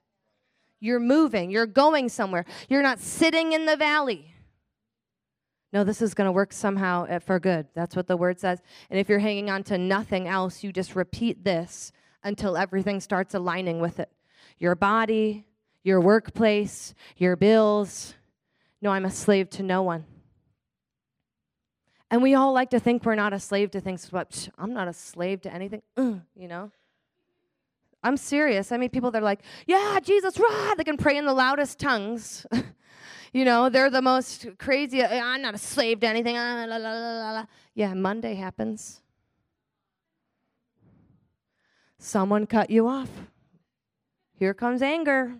[0.79, 2.45] You're moving, you're going somewhere.
[2.69, 4.30] You're not sitting in the valley.
[5.73, 7.67] No, this is going to work somehow uh, for good.
[7.73, 8.61] That's what the word says.
[8.89, 11.91] And if you're hanging on to nothing else, you just repeat this
[12.23, 14.09] until everything starts aligning with it.
[14.59, 15.45] Your body,
[15.83, 18.15] your workplace, your bills.
[18.81, 20.05] No, I'm a slave to no one.
[22.09, 24.89] And we all like to think we're not a slave to things, but I'm not
[24.89, 26.69] a slave to anything, you know?
[28.03, 28.71] I'm serious.
[28.71, 30.75] I mean, people that are like, yeah, Jesus, rah!
[30.75, 32.45] They can pray in the loudest tongues.
[33.33, 35.01] you know, they're the most crazy.
[35.01, 36.37] Uh, I'm not a slave to anything.
[36.37, 39.01] Ah, la, la, la, yeah, Monday happens.
[41.97, 43.09] Someone cut you off.
[44.37, 45.35] Here comes anger.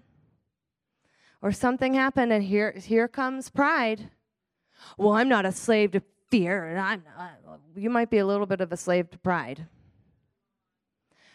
[1.42, 4.12] Or something happened and here here comes pride.
[4.96, 8.46] Well, I'm not a slave to fear and I'm not, you might be a little
[8.46, 9.66] bit of a slave to pride.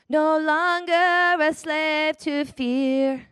[0.08, 3.26] No longer a slave to fear.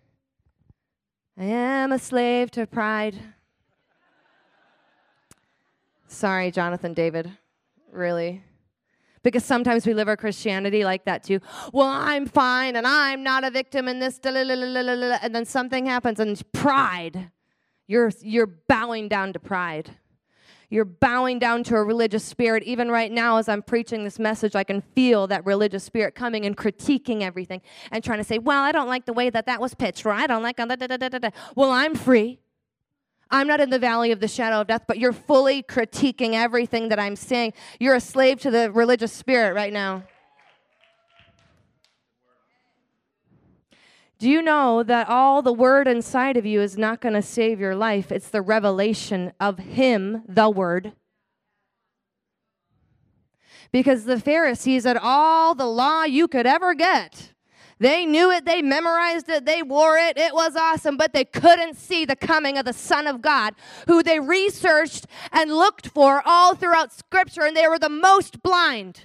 [1.37, 3.17] I am a slave to pride.
[6.07, 7.31] Sorry, Jonathan David.
[7.91, 8.43] Really.
[9.25, 11.41] Because sometimes we live our Christianity like that too.
[11.73, 16.41] Well, I'm fine and I'm not a victim in this, and then something happens and
[16.53, 17.31] pride.
[17.89, 19.91] You're, you're bowing down to pride.
[20.71, 22.63] You're bowing down to a religious spirit.
[22.65, 26.45] Even right now, as I'm preaching this message, I can feel that religious spirit coming
[26.47, 29.61] and critiquing everything and trying to say, Well, I don't like the way that that
[29.61, 30.57] was pitched, or I don't like.
[30.57, 31.31] Da, da, da, da, da.
[31.55, 32.41] Well, I'm free.
[33.31, 36.89] I'm not in the valley of the shadow of death, but you're fully critiquing everything
[36.91, 37.55] that I'm saying.
[37.81, 40.05] You're a slave to the religious spirit right now.
[44.25, 47.61] Do you know that all the word inside of you is not going to save
[47.61, 48.11] your life?
[48.11, 50.95] It's the revelation of Him, the Word.
[53.71, 57.35] Because the Pharisees had all the law you could ever get.
[57.79, 61.77] They knew it, they memorized it, they wore it, it was awesome, but they couldn't
[61.77, 63.55] see the coming of the Son of God,
[63.89, 69.03] who they researched and looked for all throughout Scripture, and they were the most blind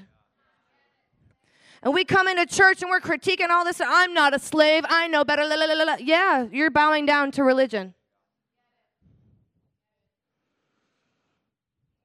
[1.82, 3.82] and we come into church and we're critiquing all this.
[3.82, 4.84] I'm not a slave.
[4.90, 5.46] I know better.
[5.46, 7.94] La, la, la, yeah, you're bowing down to religion.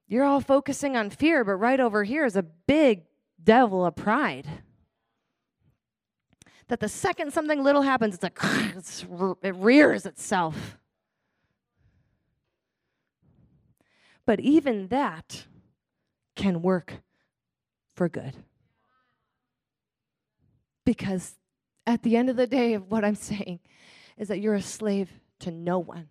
[0.06, 3.02] You're all focusing on fear, but right over here is a big
[3.42, 4.46] devil of pride.
[6.68, 8.38] That the second something little happens, it's like
[8.76, 9.04] it's,
[9.42, 10.78] it rears itself.
[14.26, 15.46] But even that
[16.36, 17.02] can work
[17.94, 18.34] for good.
[20.84, 21.36] Because
[21.86, 23.60] at the end of the day, of what I'm saying
[24.16, 26.08] is that you're a slave to no one.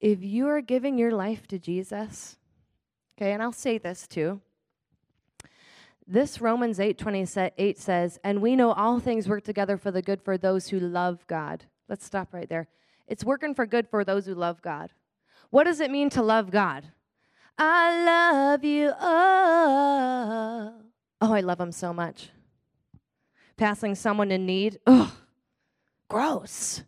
[0.00, 2.38] If you are giving your life to Jesus,
[3.16, 4.40] okay, and I'll say this too.
[6.06, 10.22] This Romans 8 28 says, And we know all things work together for the good
[10.22, 11.66] for those who love God.
[11.88, 12.68] Let's stop right there.
[13.06, 14.90] It's working for good for those who love God.
[15.50, 16.92] What does it mean to love God?
[17.58, 18.92] I love you.
[18.98, 20.89] Oh.
[21.20, 22.30] Oh, I love them so much.
[23.56, 25.10] Passing someone in need, ugh,
[26.08, 26.82] gross.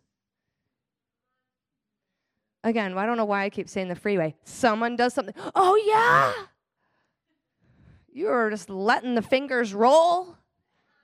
[2.63, 4.35] Again, I don't know why I keep saying the freeway.
[4.43, 6.33] Someone does something, oh yeah.
[8.11, 10.37] You are just letting the fingers roll.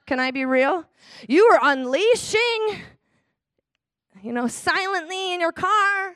[0.06, 0.86] Can I be real?
[1.28, 2.82] You are unleashing,
[4.24, 6.16] you know, silently in your car.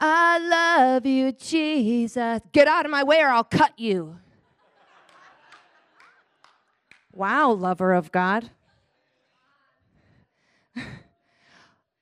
[0.00, 2.40] I love you, Jesus.
[2.52, 4.16] Get out of my way or I'll cut you.
[7.12, 8.50] Wow, lover of God.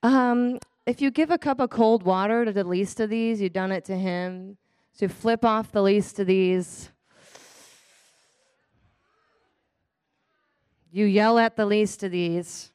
[0.03, 3.53] um, if you give a cup of cold water to the least of these, you've
[3.53, 4.59] done it to him.
[4.93, 6.91] So flip off the least of these.
[10.93, 12.71] You yell at the least of these.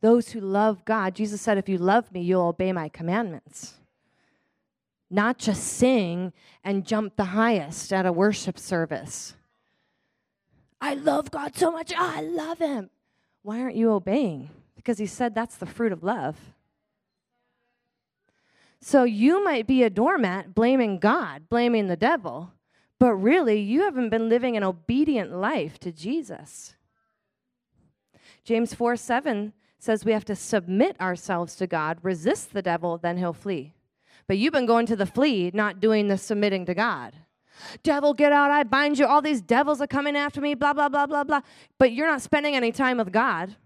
[0.00, 3.74] Those who love God, Jesus said, if you love me, you'll obey my commandments.
[5.10, 6.32] Not just sing
[6.64, 9.34] and jump the highest at a worship service.
[10.80, 11.92] I love God so much.
[11.92, 12.88] Oh, I love him.
[13.42, 14.50] Why aren't you obeying?
[14.76, 16.36] Because he said that's the fruit of love.
[18.80, 22.52] So you might be a doormat blaming God, blaming the devil,
[22.98, 26.74] but really you haven't been living an obedient life to Jesus.
[28.42, 33.16] James 4 7 says we have to submit ourselves to God, resist the devil, then
[33.16, 33.74] he'll flee.
[34.26, 37.14] But you've been going to the flee, not doing the submitting to God.
[37.82, 39.06] Devil, get out, I bind you.
[39.06, 41.40] All these devils are coming after me, blah, blah, blah, blah, blah.
[41.78, 43.56] But you're not spending any time with God.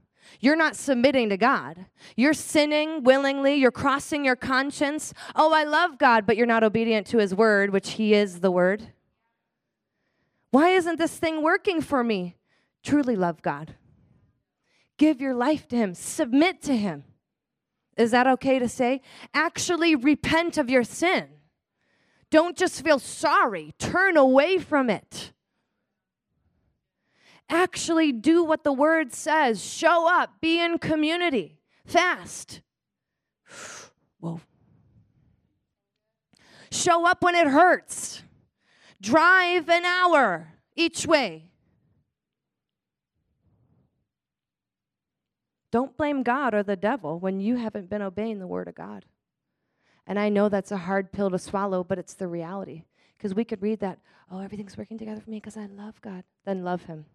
[0.40, 1.86] You're not submitting to God.
[2.16, 3.54] You're sinning willingly.
[3.54, 5.12] You're crossing your conscience.
[5.36, 8.50] Oh, I love God, but you're not obedient to his word, which he is the
[8.50, 8.92] word.
[10.50, 12.36] Why isn't this thing working for me?
[12.82, 13.74] Truly love God.
[14.96, 17.04] Give your life to Him, submit to Him.
[17.96, 19.00] Is that okay to say?
[19.32, 21.28] Actually, repent of your sin.
[22.30, 25.32] Don't just feel sorry, turn away from it.
[27.48, 29.62] Actually, do what the word says.
[29.62, 32.62] Show up, be in community, fast.
[34.18, 34.40] Whoa.
[36.70, 38.22] Show up when it hurts.
[39.00, 41.50] Drive an hour each way.
[45.74, 49.06] Don't blame God or the devil when you haven't been obeying the word of God.
[50.06, 52.84] And I know that's a hard pill to swallow, but it's the reality.
[53.18, 53.98] Because we could read that,
[54.30, 56.22] oh, everything's working together for me because I love God.
[56.44, 57.06] Then love Him.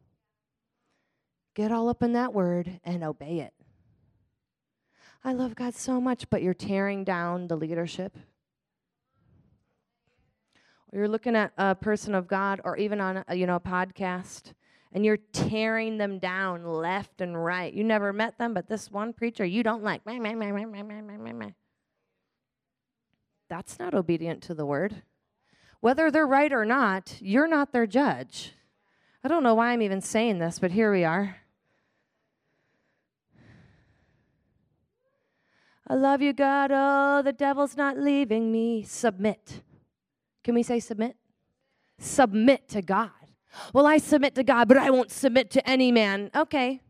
[1.56, 3.54] Get all up in that word and obey it.
[5.24, 8.18] I love God so much, but you're tearing down the leadership.
[10.92, 14.52] You're looking at a person of God or even on a, you know a podcast
[14.92, 17.74] and you're tearing them down left and right.
[17.74, 20.02] You never met them, but this one preacher you don't like.
[23.50, 25.04] That's not obedient to the word.
[25.80, 28.54] Whether they're right or not, you're not their judge.
[29.24, 31.38] I don't know why I'm even saying this, but here we are.
[35.88, 36.70] I love you, God.
[36.72, 38.84] Oh, the devil's not leaving me.
[38.84, 39.64] Submit.
[40.44, 41.16] Can we say submit?
[41.98, 43.10] Submit to God.
[43.74, 46.30] Well, I submit to God, but I won't submit to any man.
[46.36, 46.82] Okay.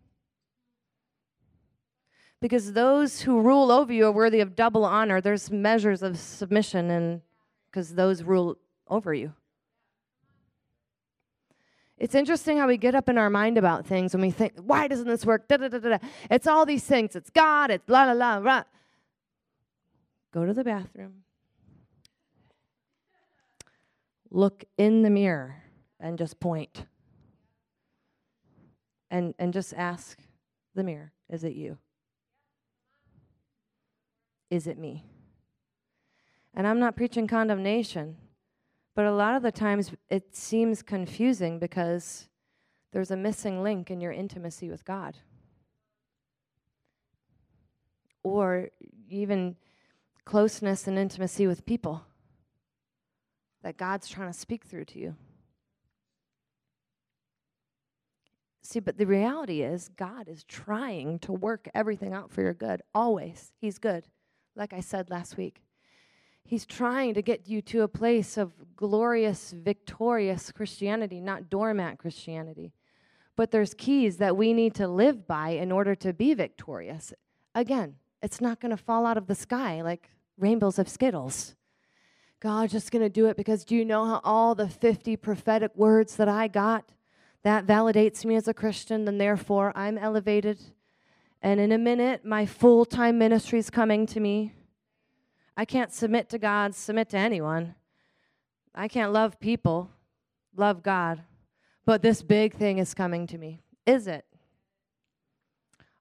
[2.41, 5.20] Because those who rule over you are worthy of double honor.
[5.20, 7.22] There's measures of submission, and
[7.70, 8.57] because those rule
[8.88, 9.34] over you.
[11.97, 14.88] It's interesting how we get up in our mind about things and we think, why
[14.88, 15.49] doesn't this work?
[15.49, 15.97] Da, da, da, da.
[16.32, 17.14] It's all these things.
[17.14, 18.38] It's God, it's la la la.
[18.38, 18.64] la.
[20.32, 21.24] Go to the bathroom.
[24.32, 25.64] Look in the mirror
[26.00, 26.38] and just.
[29.12, 30.20] And, and just ask
[30.76, 31.78] the mirror, is it you?
[34.50, 35.06] Is it me?
[36.54, 38.18] And I'm not preaching condemnation,
[38.95, 42.28] but a lot of the times it seems confusing because
[42.91, 45.18] there's a missing link in your intimacy with God.
[48.24, 48.70] Or
[49.10, 49.56] even
[50.26, 52.04] closeness and intimacy with people
[53.64, 55.16] that God's trying to speak through to you.
[58.62, 62.82] See, but the reality is, God is trying to work everything out for your good,
[62.93, 63.51] always.
[63.60, 64.05] He's good,
[64.55, 65.62] like I said last week.
[66.43, 72.74] He's trying to get you to a place of glorious, victorious Christianity, not doormat Christianity.
[73.36, 77.14] But there's keys that we need to live by in order to be victorious.
[77.55, 81.55] Again, it's not going to fall out of the sky like rainbows of Skittles.
[82.39, 85.72] God's just going to do it because do you know how all the 50 prophetic
[85.76, 86.89] words that I got,
[87.44, 90.60] that validates me as a Christian, and therefore I'm elevated.
[91.42, 94.54] And in a minute, my full time ministry is coming to me.
[95.56, 97.76] I can't submit to God, submit to anyone.
[98.76, 99.90] I can't love people,
[100.56, 101.22] love God.
[101.86, 103.62] But this big thing is coming to me.
[103.86, 104.26] Is it?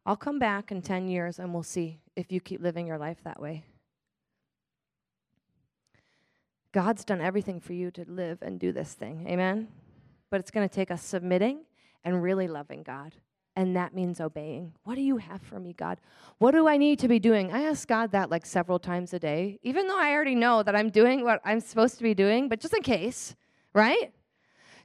[0.05, 3.19] I'll come back in 10 years and we'll see if you keep living your life
[3.25, 3.65] that way.
[6.73, 9.27] God's done everything for you to live and do this thing.
[9.29, 9.69] Amen?
[10.31, 11.61] But it's going to take us submitting
[12.05, 13.15] and really loving God.
[13.57, 14.73] And that means obeying.
[14.85, 15.99] What do you have for me, God?
[16.39, 17.53] What do I need to be doing?
[17.53, 20.77] I ask God that like several times a day, even though I already know that
[20.77, 23.35] I'm doing what I'm supposed to be doing, but just in case,
[23.75, 24.13] right?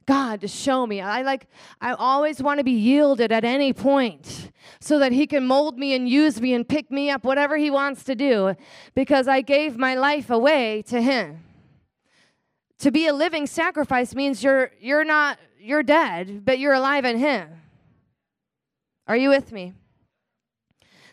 [0.06, 1.00] God, to show me.
[1.00, 1.46] I like,
[1.80, 5.94] I always want to be yielded at any point so that He can mold me
[5.94, 8.54] and use me and pick me up, whatever He wants to do,
[8.94, 11.44] because I gave my life away to Him
[12.78, 17.18] to be a living sacrifice means you're you're not you're dead but you're alive in
[17.18, 17.48] him.
[19.06, 19.74] Are you with me?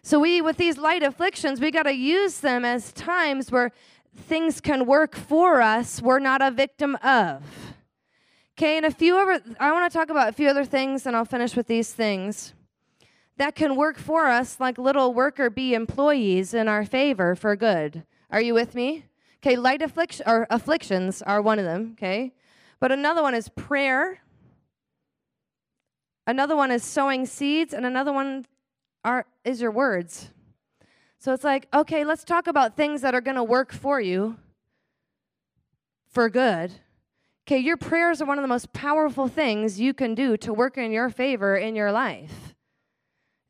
[0.04, 3.72] So we with these light afflictions we got to use them as times where
[4.16, 7.44] things can work for us we're not a victim of.
[8.58, 11.16] Okay and a few other i want to talk about a few other things and
[11.16, 12.54] i'll finish with these things
[13.42, 18.04] that can work for us like little worker bee employees in our favor for good.
[18.30, 19.06] Are you with me
[19.44, 22.34] Okay, light affliction or afflictions are one of them, okay?
[22.80, 24.22] But another one is prayer.
[26.28, 28.46] Another one is sowing seeds, and another one
[29.04, 30.30] are is your words.
[31.18, 34.38] So it's like, okay, let's talk about things that are going to work for you
[36.08, 36.72] for good.
[37.48, 40.78] Okay, your prayers are one of the most powerful things you can do to work
[40.78, 42.51] in your favor in your life.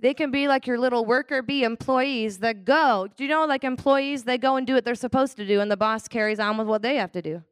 [0.02, 3.08] They can be like your little worker bee employees that go.
[3.16, 5.70] Do you know, like employees, they go and do what they're supposed to do, and
[5.70, 7.44] the boss carries on with what they have to do.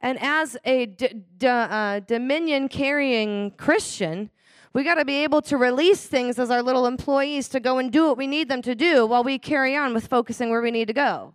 [0.00, 4.30] And as a d- d- uh, dominion carrying Christian,
[4.72, 7.92] we got to be able to release things as our little employees to go and
[7.92, 10.72] do what we need them to do while we carry on with focusing where we
[10.72, 11.34] need to go.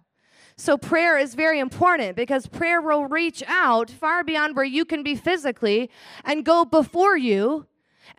[0.58, 5.02] So, prayer is very important because prayer will reach out far beyond where you can
[5.02, 5.90] be physically
[6.26, 7.66] and go before you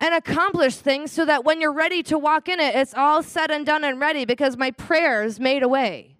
[0.01, 3.51] and accomplish things so that when you're ready to walk in it, it's all said
[3.51, 6.17] and done and ready because my prayers made a way.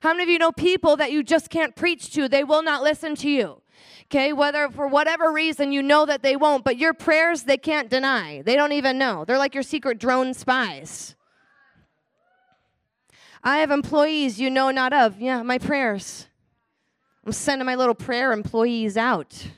[0.00, 2.28] How many of you know people that you just can't preach to?
[2.28, 3.60] They will not listen to you.
[4.06, 7.90] Okay, whether for whatever reason you know that they won't, but your prayers they can't
[7.90, 8.42] deny.
[8.42, 9.24] They don't even know.
[9.24, 11.14] They're like your secret drone spies.
[13.42, 15.20] I have employees you know not of.
[15.20, 16.26] Yeah, my prayers.
[17.26, 19.48] I'm sending my little prayer employees out.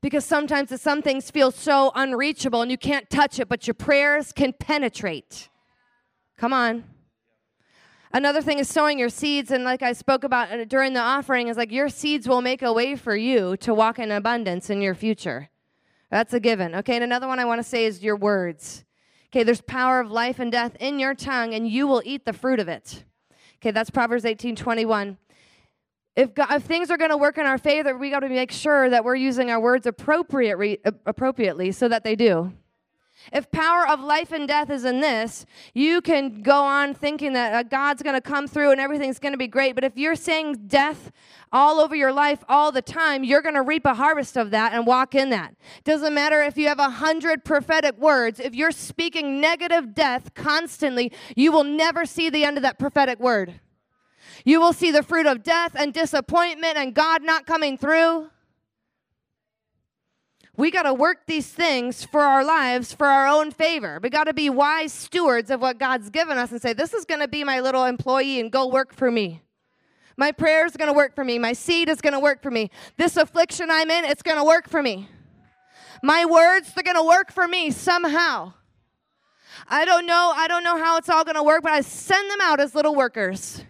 [0.00, 4.32] Because sometimes some things feel so unreachable and you can't touch it, but your prayers
[4.32, 5.48] can penetrate.
[6.36, 6.84] Come on.
[8.12, 11.48] Another thing is sowing your seeds, and like I spoke about uh, during the offering,
[11.48, 14.80] is like your seeds will make a way for you to walk in abundance in
[14.80, 15.50] your future.
[16.10, 16.74] That's a given.
[16.76, 18.84] Okay, and another one I want to say is your words.
[19.26, 22.32] Okay, there's power of life and death in your tongue, and you will eat the
[22.32, 23.04] fruit of it.
[23.56, 25.18] Okay, that's Proverbs 18 21.
[26.18, 28.50] If, God, if things are going to work in our favor, we got to make
[28.50, 32.52] sure that we're using our words appropriate, appropriately so that they do.
[33.32, 37.54] If power of life and death is in this, you can go on thinking that
[37.54, 39.76] uh, God's going to come through and everything's going to be great.
[39.76, 41.12] But if you're saying death
[41.52, 44.72] all over your life all the time, you're going to reap a harvest of that
[44.72, 45.54] and walk in that.
[45.84, 51.12] Doesn't matter if you have a hundred prophetic words, if you're speaking negative death constantly,
[51.36, 53.60] you will never see the end of that prophetic word.
[54.44, 58.30] You will see the fruit of death and disappointment and God not coming through.
[60.56, 64.00] We got to work these things for our lives for our own favor.
[64.02, 67.04] We got to be wise stewards of what God's given us and say, This is
[67.04, 69.42] going to be my little employee and go work for me.
[70.16, 71.38] My prayer is going to work for me.
[71.38, 72.72] My seed is going to work for me.
[72.96, 75.08] This affliction I'm in, it's going to work for me.
[76.02, 78.54] My words, they're going to work for me somehow.
[79.68, 80.32] I don't know.
[80.34, 82.74] I don't know how it's all going to work, but I send them out as
[82.74, 83.62] little workers.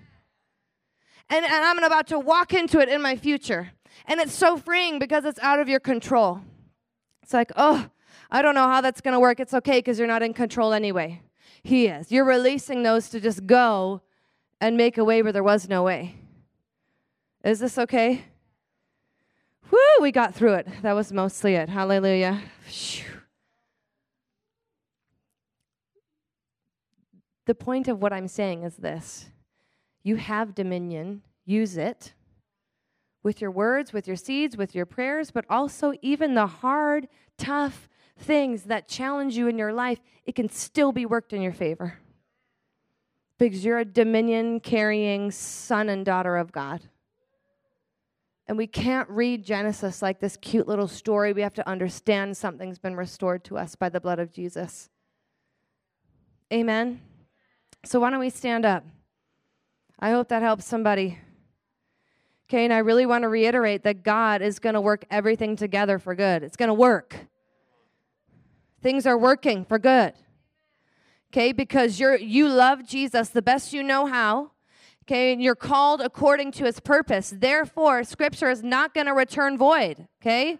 [1.30, 3.70] And, and I'm about to walk into it in my future.
[4.06, 6.40] And it's so freeing because it's out of your control.
[7.22, 7.88] It's like, oh,
[8.30, 9.40] I don't know how that's going to work.
[9.40, 11.22] It's okay because you're not in control anyway.
[11.62, 12.10] He is.
[12.10, 14.02] You're releasing those to just go
[14.60, 16.16] and make a way where there was no way.
[17.44, 18.24] Is this okay?
[19.70, 20.68] Whoo, we got through it.
[20.82, 21.68] That was mostly it.
[21.68, 22.40] Hallelujah.
[27.44, 29.26] The point of what I'm saying is this
[30.08, 32.14] you have dominion, use it
[33.22, 37.88] with your words, with your seeds, with your prayers, but also even the hard, tough
[38.18, 41.98] things that challenge you in your life, it can still be worked in your favor.
[43.38, 46.80] Because you're a dominion carrying son and daughter of God.
[48.46, 51.34] And we can't read Genesis like this cute little story.
[51.34, 54.88] We have to understand something's been restored to us by the blood of Jesus.
[56.50, 57.02] Amen.
[57.84, 58.84] So, why don't we stand up?
[59.98, 61.18] I hope that helps somebody.
[62.48, 65.98] Okay, and I really want to reiterate that God is going to work everything together
[65.98, 66.42] for good.
[66.42, 67.16] It's going to work.
[68.80, 70.14] Things are working for good.
[71.30, 74.52] Okay, because you're you love Jesus the best you know how.
[75.04, 77.32] Okay, and you're called according to his purpose.
[77.34, 80.06] Therefore, scripture is not going to return void.
[80.20, 80.58] Okay?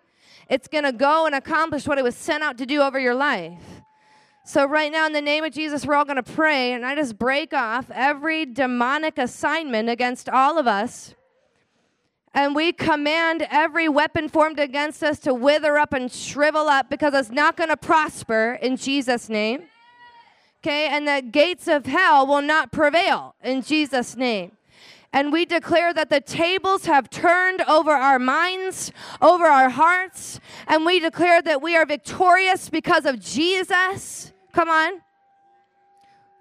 [0.48, 3.14] It's going to go and accomplish what it was sent out to do over your
[3.14, 3.82] life.
[4.48, 6.94] So, right now, in the name of Jesus, we're all going to pray, and I
[6.94, 11.14] just break off every demonic assignment against all of us
[12.34, 17.12] and we command every weapon formed against us to wither up and shrivel up because
[17.12, 19.64] it's not going to prosper in Jesus' name.
[20.60, 24.52] Okay, and the gates of hell will not prevail in Jesus' name.
[25.12, 30.86] And we declare that the tables have turned over our minds, over our hearts, and
[30.86, 34.32] we declare that we are victorious because of Jesus.
[34.52, 35.00] Come on.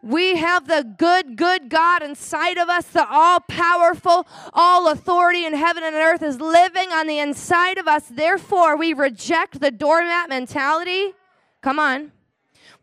[0.03, 5.53] We have the good, good God inside of us, the all powerful, all authority in
[5.53, 8.05] heaven and earth is living on the inside of us.
[8.07, 11.13] Therefore, we reject the doormat mentality.
[11.61, 12.11] Come on.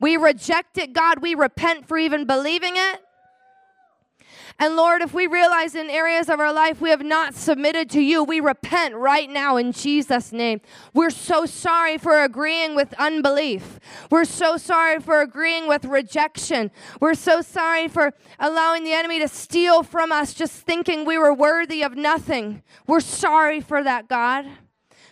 [0.01, 1.22] We reject it, God.
[1.22, 3.03] We repent for even believing it.
[4.59, 8.00] And Lord, if we realize in areas of our life we have not submitted to
[8.00, 10.61] you, we repent right now in Jesus' name.
[10.92, 13.80] We're so sorry for agreeing with unbelief.
[14.11, 16.70] We're so sorry for agreeing with rejection.
[17.00, 21.34] We're so sorry for allowing the enemy to steal from us just thinking we were
[21.34, 22.62] worthy of nothing.
[22.86, 24.46] We're sorry for that, God.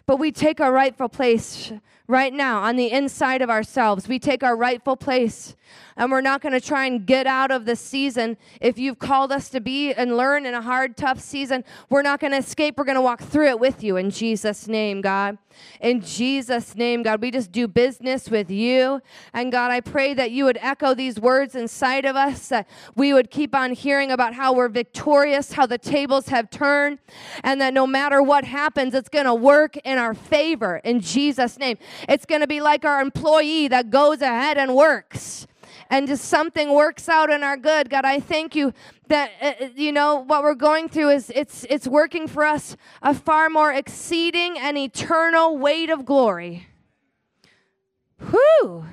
[0.07, 1.73] But we take our rightful place
[2.07, 4.09] right now on the inside of ourselves.
[4.09, 5.57] We take our rightful place
[5.97, 8.37] and we're not going to try and get out of the season.
[8.61, 12.21] If you've called us to be and learn in a hard, tough season, we're not
[12.21, 12.79] going to escape.
[12.79, 15.39] We're going to walk through it with you in Jesus' name, God.
[15.81, 19.03] In Jesus' name, God, we just do business with you.
[19.35, 23.13] And God, I pray that you would echo these words inside of us, that we
[23.13, 27.01] would keep on hearing about how we're victorious, how the tables have turned,
[27.45, 31.59] and that no matter what happens, it's going to work in our favor in Jesus'
[31.59, 31.77] name.
[32.09, 35.47] It's going to be like our employee that goes ahead and works
[35.93, 37.91] and just something works out in our good.
[37.91, 38.73] God, I thank you
[39.09, 42.77] that uh, uh, you know what we're going through is it's it's working for us
[43.03, 46.67] a far more exceeding and eternal weight of glory.
[48.31, 48.87] Whew.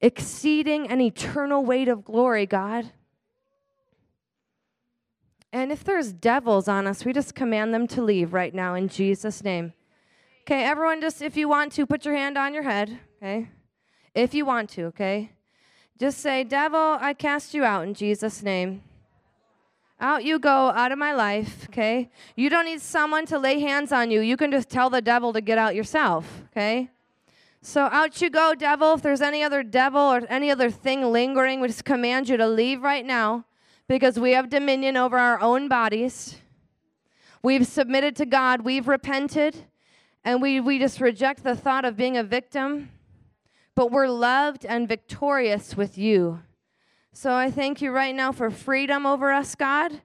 [0.00, 2.90] Exceeding an eternal weight of glory, God.
[5.52, 8.88] And if there's devils on us, we just command them to leave right now in
[8.88, 9.74] Jesus' name.
[10.42, 13.48] Okay, everyone, just if you want to, put your hand on your head, okay?
[14.14, 15.32] If you want to, okay?
[15.98, 18.82] Just say, Devil, I cast you out in Jesus' name.
[20.00, 22.10] Out you go, out of my life, okay?
[22.34, 24.22] You don't need someone to lay hands on you.
[24.22, 26.88] You can just tell the devil to get out yourself, okay?
[27.60, 28.94] So out you go, devil.
[28.94, 32.48] If there's any other devil or any other thing lingering, we just command you to
[32.48, 33.44] leave right now
[33.86, 36.36] because we have dominion over our own bodies.
[37.42, 39.66] We've submitted to God, we've repented,
[40.24, 42.90] and we, we just reject the thought of being a victim,
[43.74, 46.40] but we're loved and victorious with you.
[47.12, 50.02] So I thank you right now for freedom over us, God.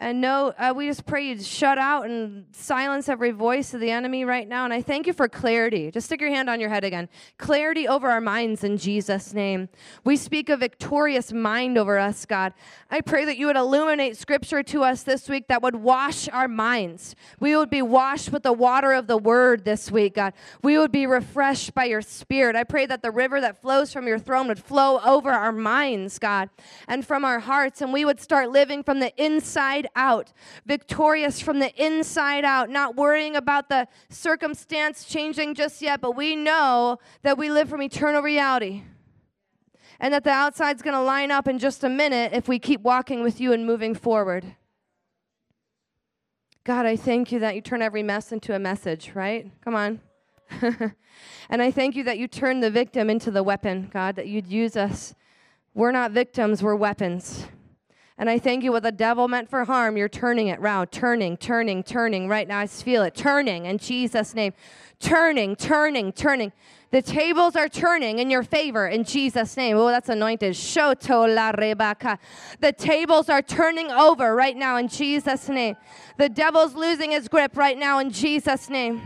[0.00, 3.92] And no, uh, we just pray you shut out and silence every voice of the
[3.92, 4.64] enemy right now.
[4.64, 5.92] And I thank you for clarity.
[5.92, 7.08] Just stick your hand on your head again.
[7.38, 9.68] Clarity over our minds in Jesus' name.
[10.02, 12.54] We speak a victorious mind over us, God.
[12.90, 16.48] I pray that you would illuminate scripture to us this week that would wash our
[16.48, 17.14] minds.
[17.38, 20.32] We would be washed with the water of the word this week, God.
[20.60, 22.56] We would be refreshed by your spirit.
[22.56, 26.18] I pray that the river that flows from your throne would flow over our minds,
[26.18, 26.50] God,
[26.88, 27.80] and from our hearts.
[27.80, 30.32] And we would start living from the inside inside out,
[30.66, 36.36] victorious from the inside out, not worrying about the circumstance changing just yet, but we
[36.36, 38.82] know that we live from eternal reality.
[40.00, 42.80] And that the outside's going to line up in just a minute if we keep
[42.80, 44.56] walking with you and moving forward.
[46.64, 49.50] God, I thank you that you turn every mess into a message, right?
[49.62, 50.00] Come on.
[51.48, 54.48] and I thank you that you turn the victim into the weapon, God, that you'd
[54.48, 55.14] use us.
[55.74, 57.46] We're not victims, we're weapons.
[58.16, 61.36] And I thank you what the devil meant for harm, you're turning it round, turning,
[61.36, 62.28] turning, turning.
[62.28, 64.52] Right now, I feel it turning in Jesus' name.
[65.00, 66.52] Turning, turning, turning.
[66.92, 69.76] The tables are turning in your favor in Jesus' name.
[69.76, 70.54] Oh, that's anointed.
[70.54, 72.18] Shoto la rebaka.
[72.60, 75.74] The tables are turning over right now in Jesus' name.
[76.16, 79.02] The devil's losing his grip right now in Jesus' name.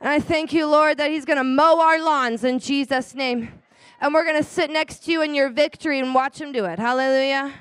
[0.00, 3.48] And I thank you, Lord, that he's going to mow our lawns in Jesus' name.
[4.00, 6.66] And we're going to sit next to you in your victory and watch him do
[6.66, 6.78] it.
[6.78, 7.52] Hallelujah.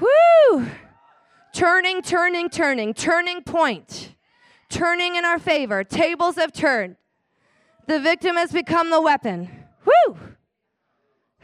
[0.00, 0.66] Whoo!
[1.52, 4.14] Turning, turning, turning, turning point.
[4.68, 5.84] Turning in our favor.
[5.84, 6.96] Tables have turned.
[7.86, 9.50] The victim has become the weapon.
[9.84, 10.16] Whoo!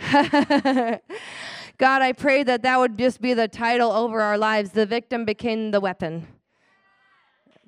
[1.78, 4.70] God, I pray that that would just be the title over our lives.
[4.70, 6.26] The victim became the weapon.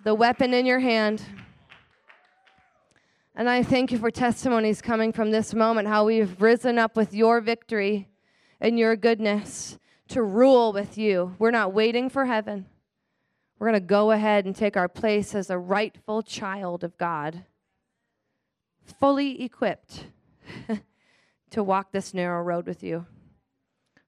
[0.02, 1.22] The weapon in your hand.
[3.34, 7.12] And I thank you for testimonies coming from this moment, how we've risen up with
[7.12, 8.08] your victory
[8.60, 9.78] and your goodness
[10.10, 11.34] to rule with you.
[11.38, 12.66] We're not waiting for heaven.
[13.58, 17.44] We're going to go ahead and take our place as a rightful child of God,
[18.98, 20.06] fully equipped
[21.50, 23.06] to walk this narrow road with you.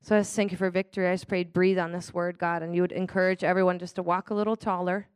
[0.00, 1.06] So I just thank you for victory.
[1.06, 4.02] I just prayed, breathe on this word, God, and you would encourage everyone just to
[4.02, 5.06] walk a little taller,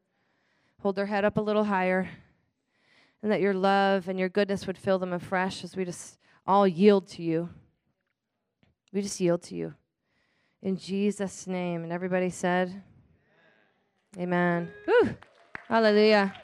[0.83, 2.09] hold their head up a little higher,
[3.23, 6.69] and that your love and your goodness would fill them afresh as we just all
[6.69, 7.49] yield to you.
[8.93, 9.75] We just yield to you.
[10.67, 11.85] In Jesus' name.
[11.85, 12.83] And everybody said,
[14.19, 14.69] Amen.
[14.85, 15.17] Whew.
[15.69, 16.35] Hallelujah.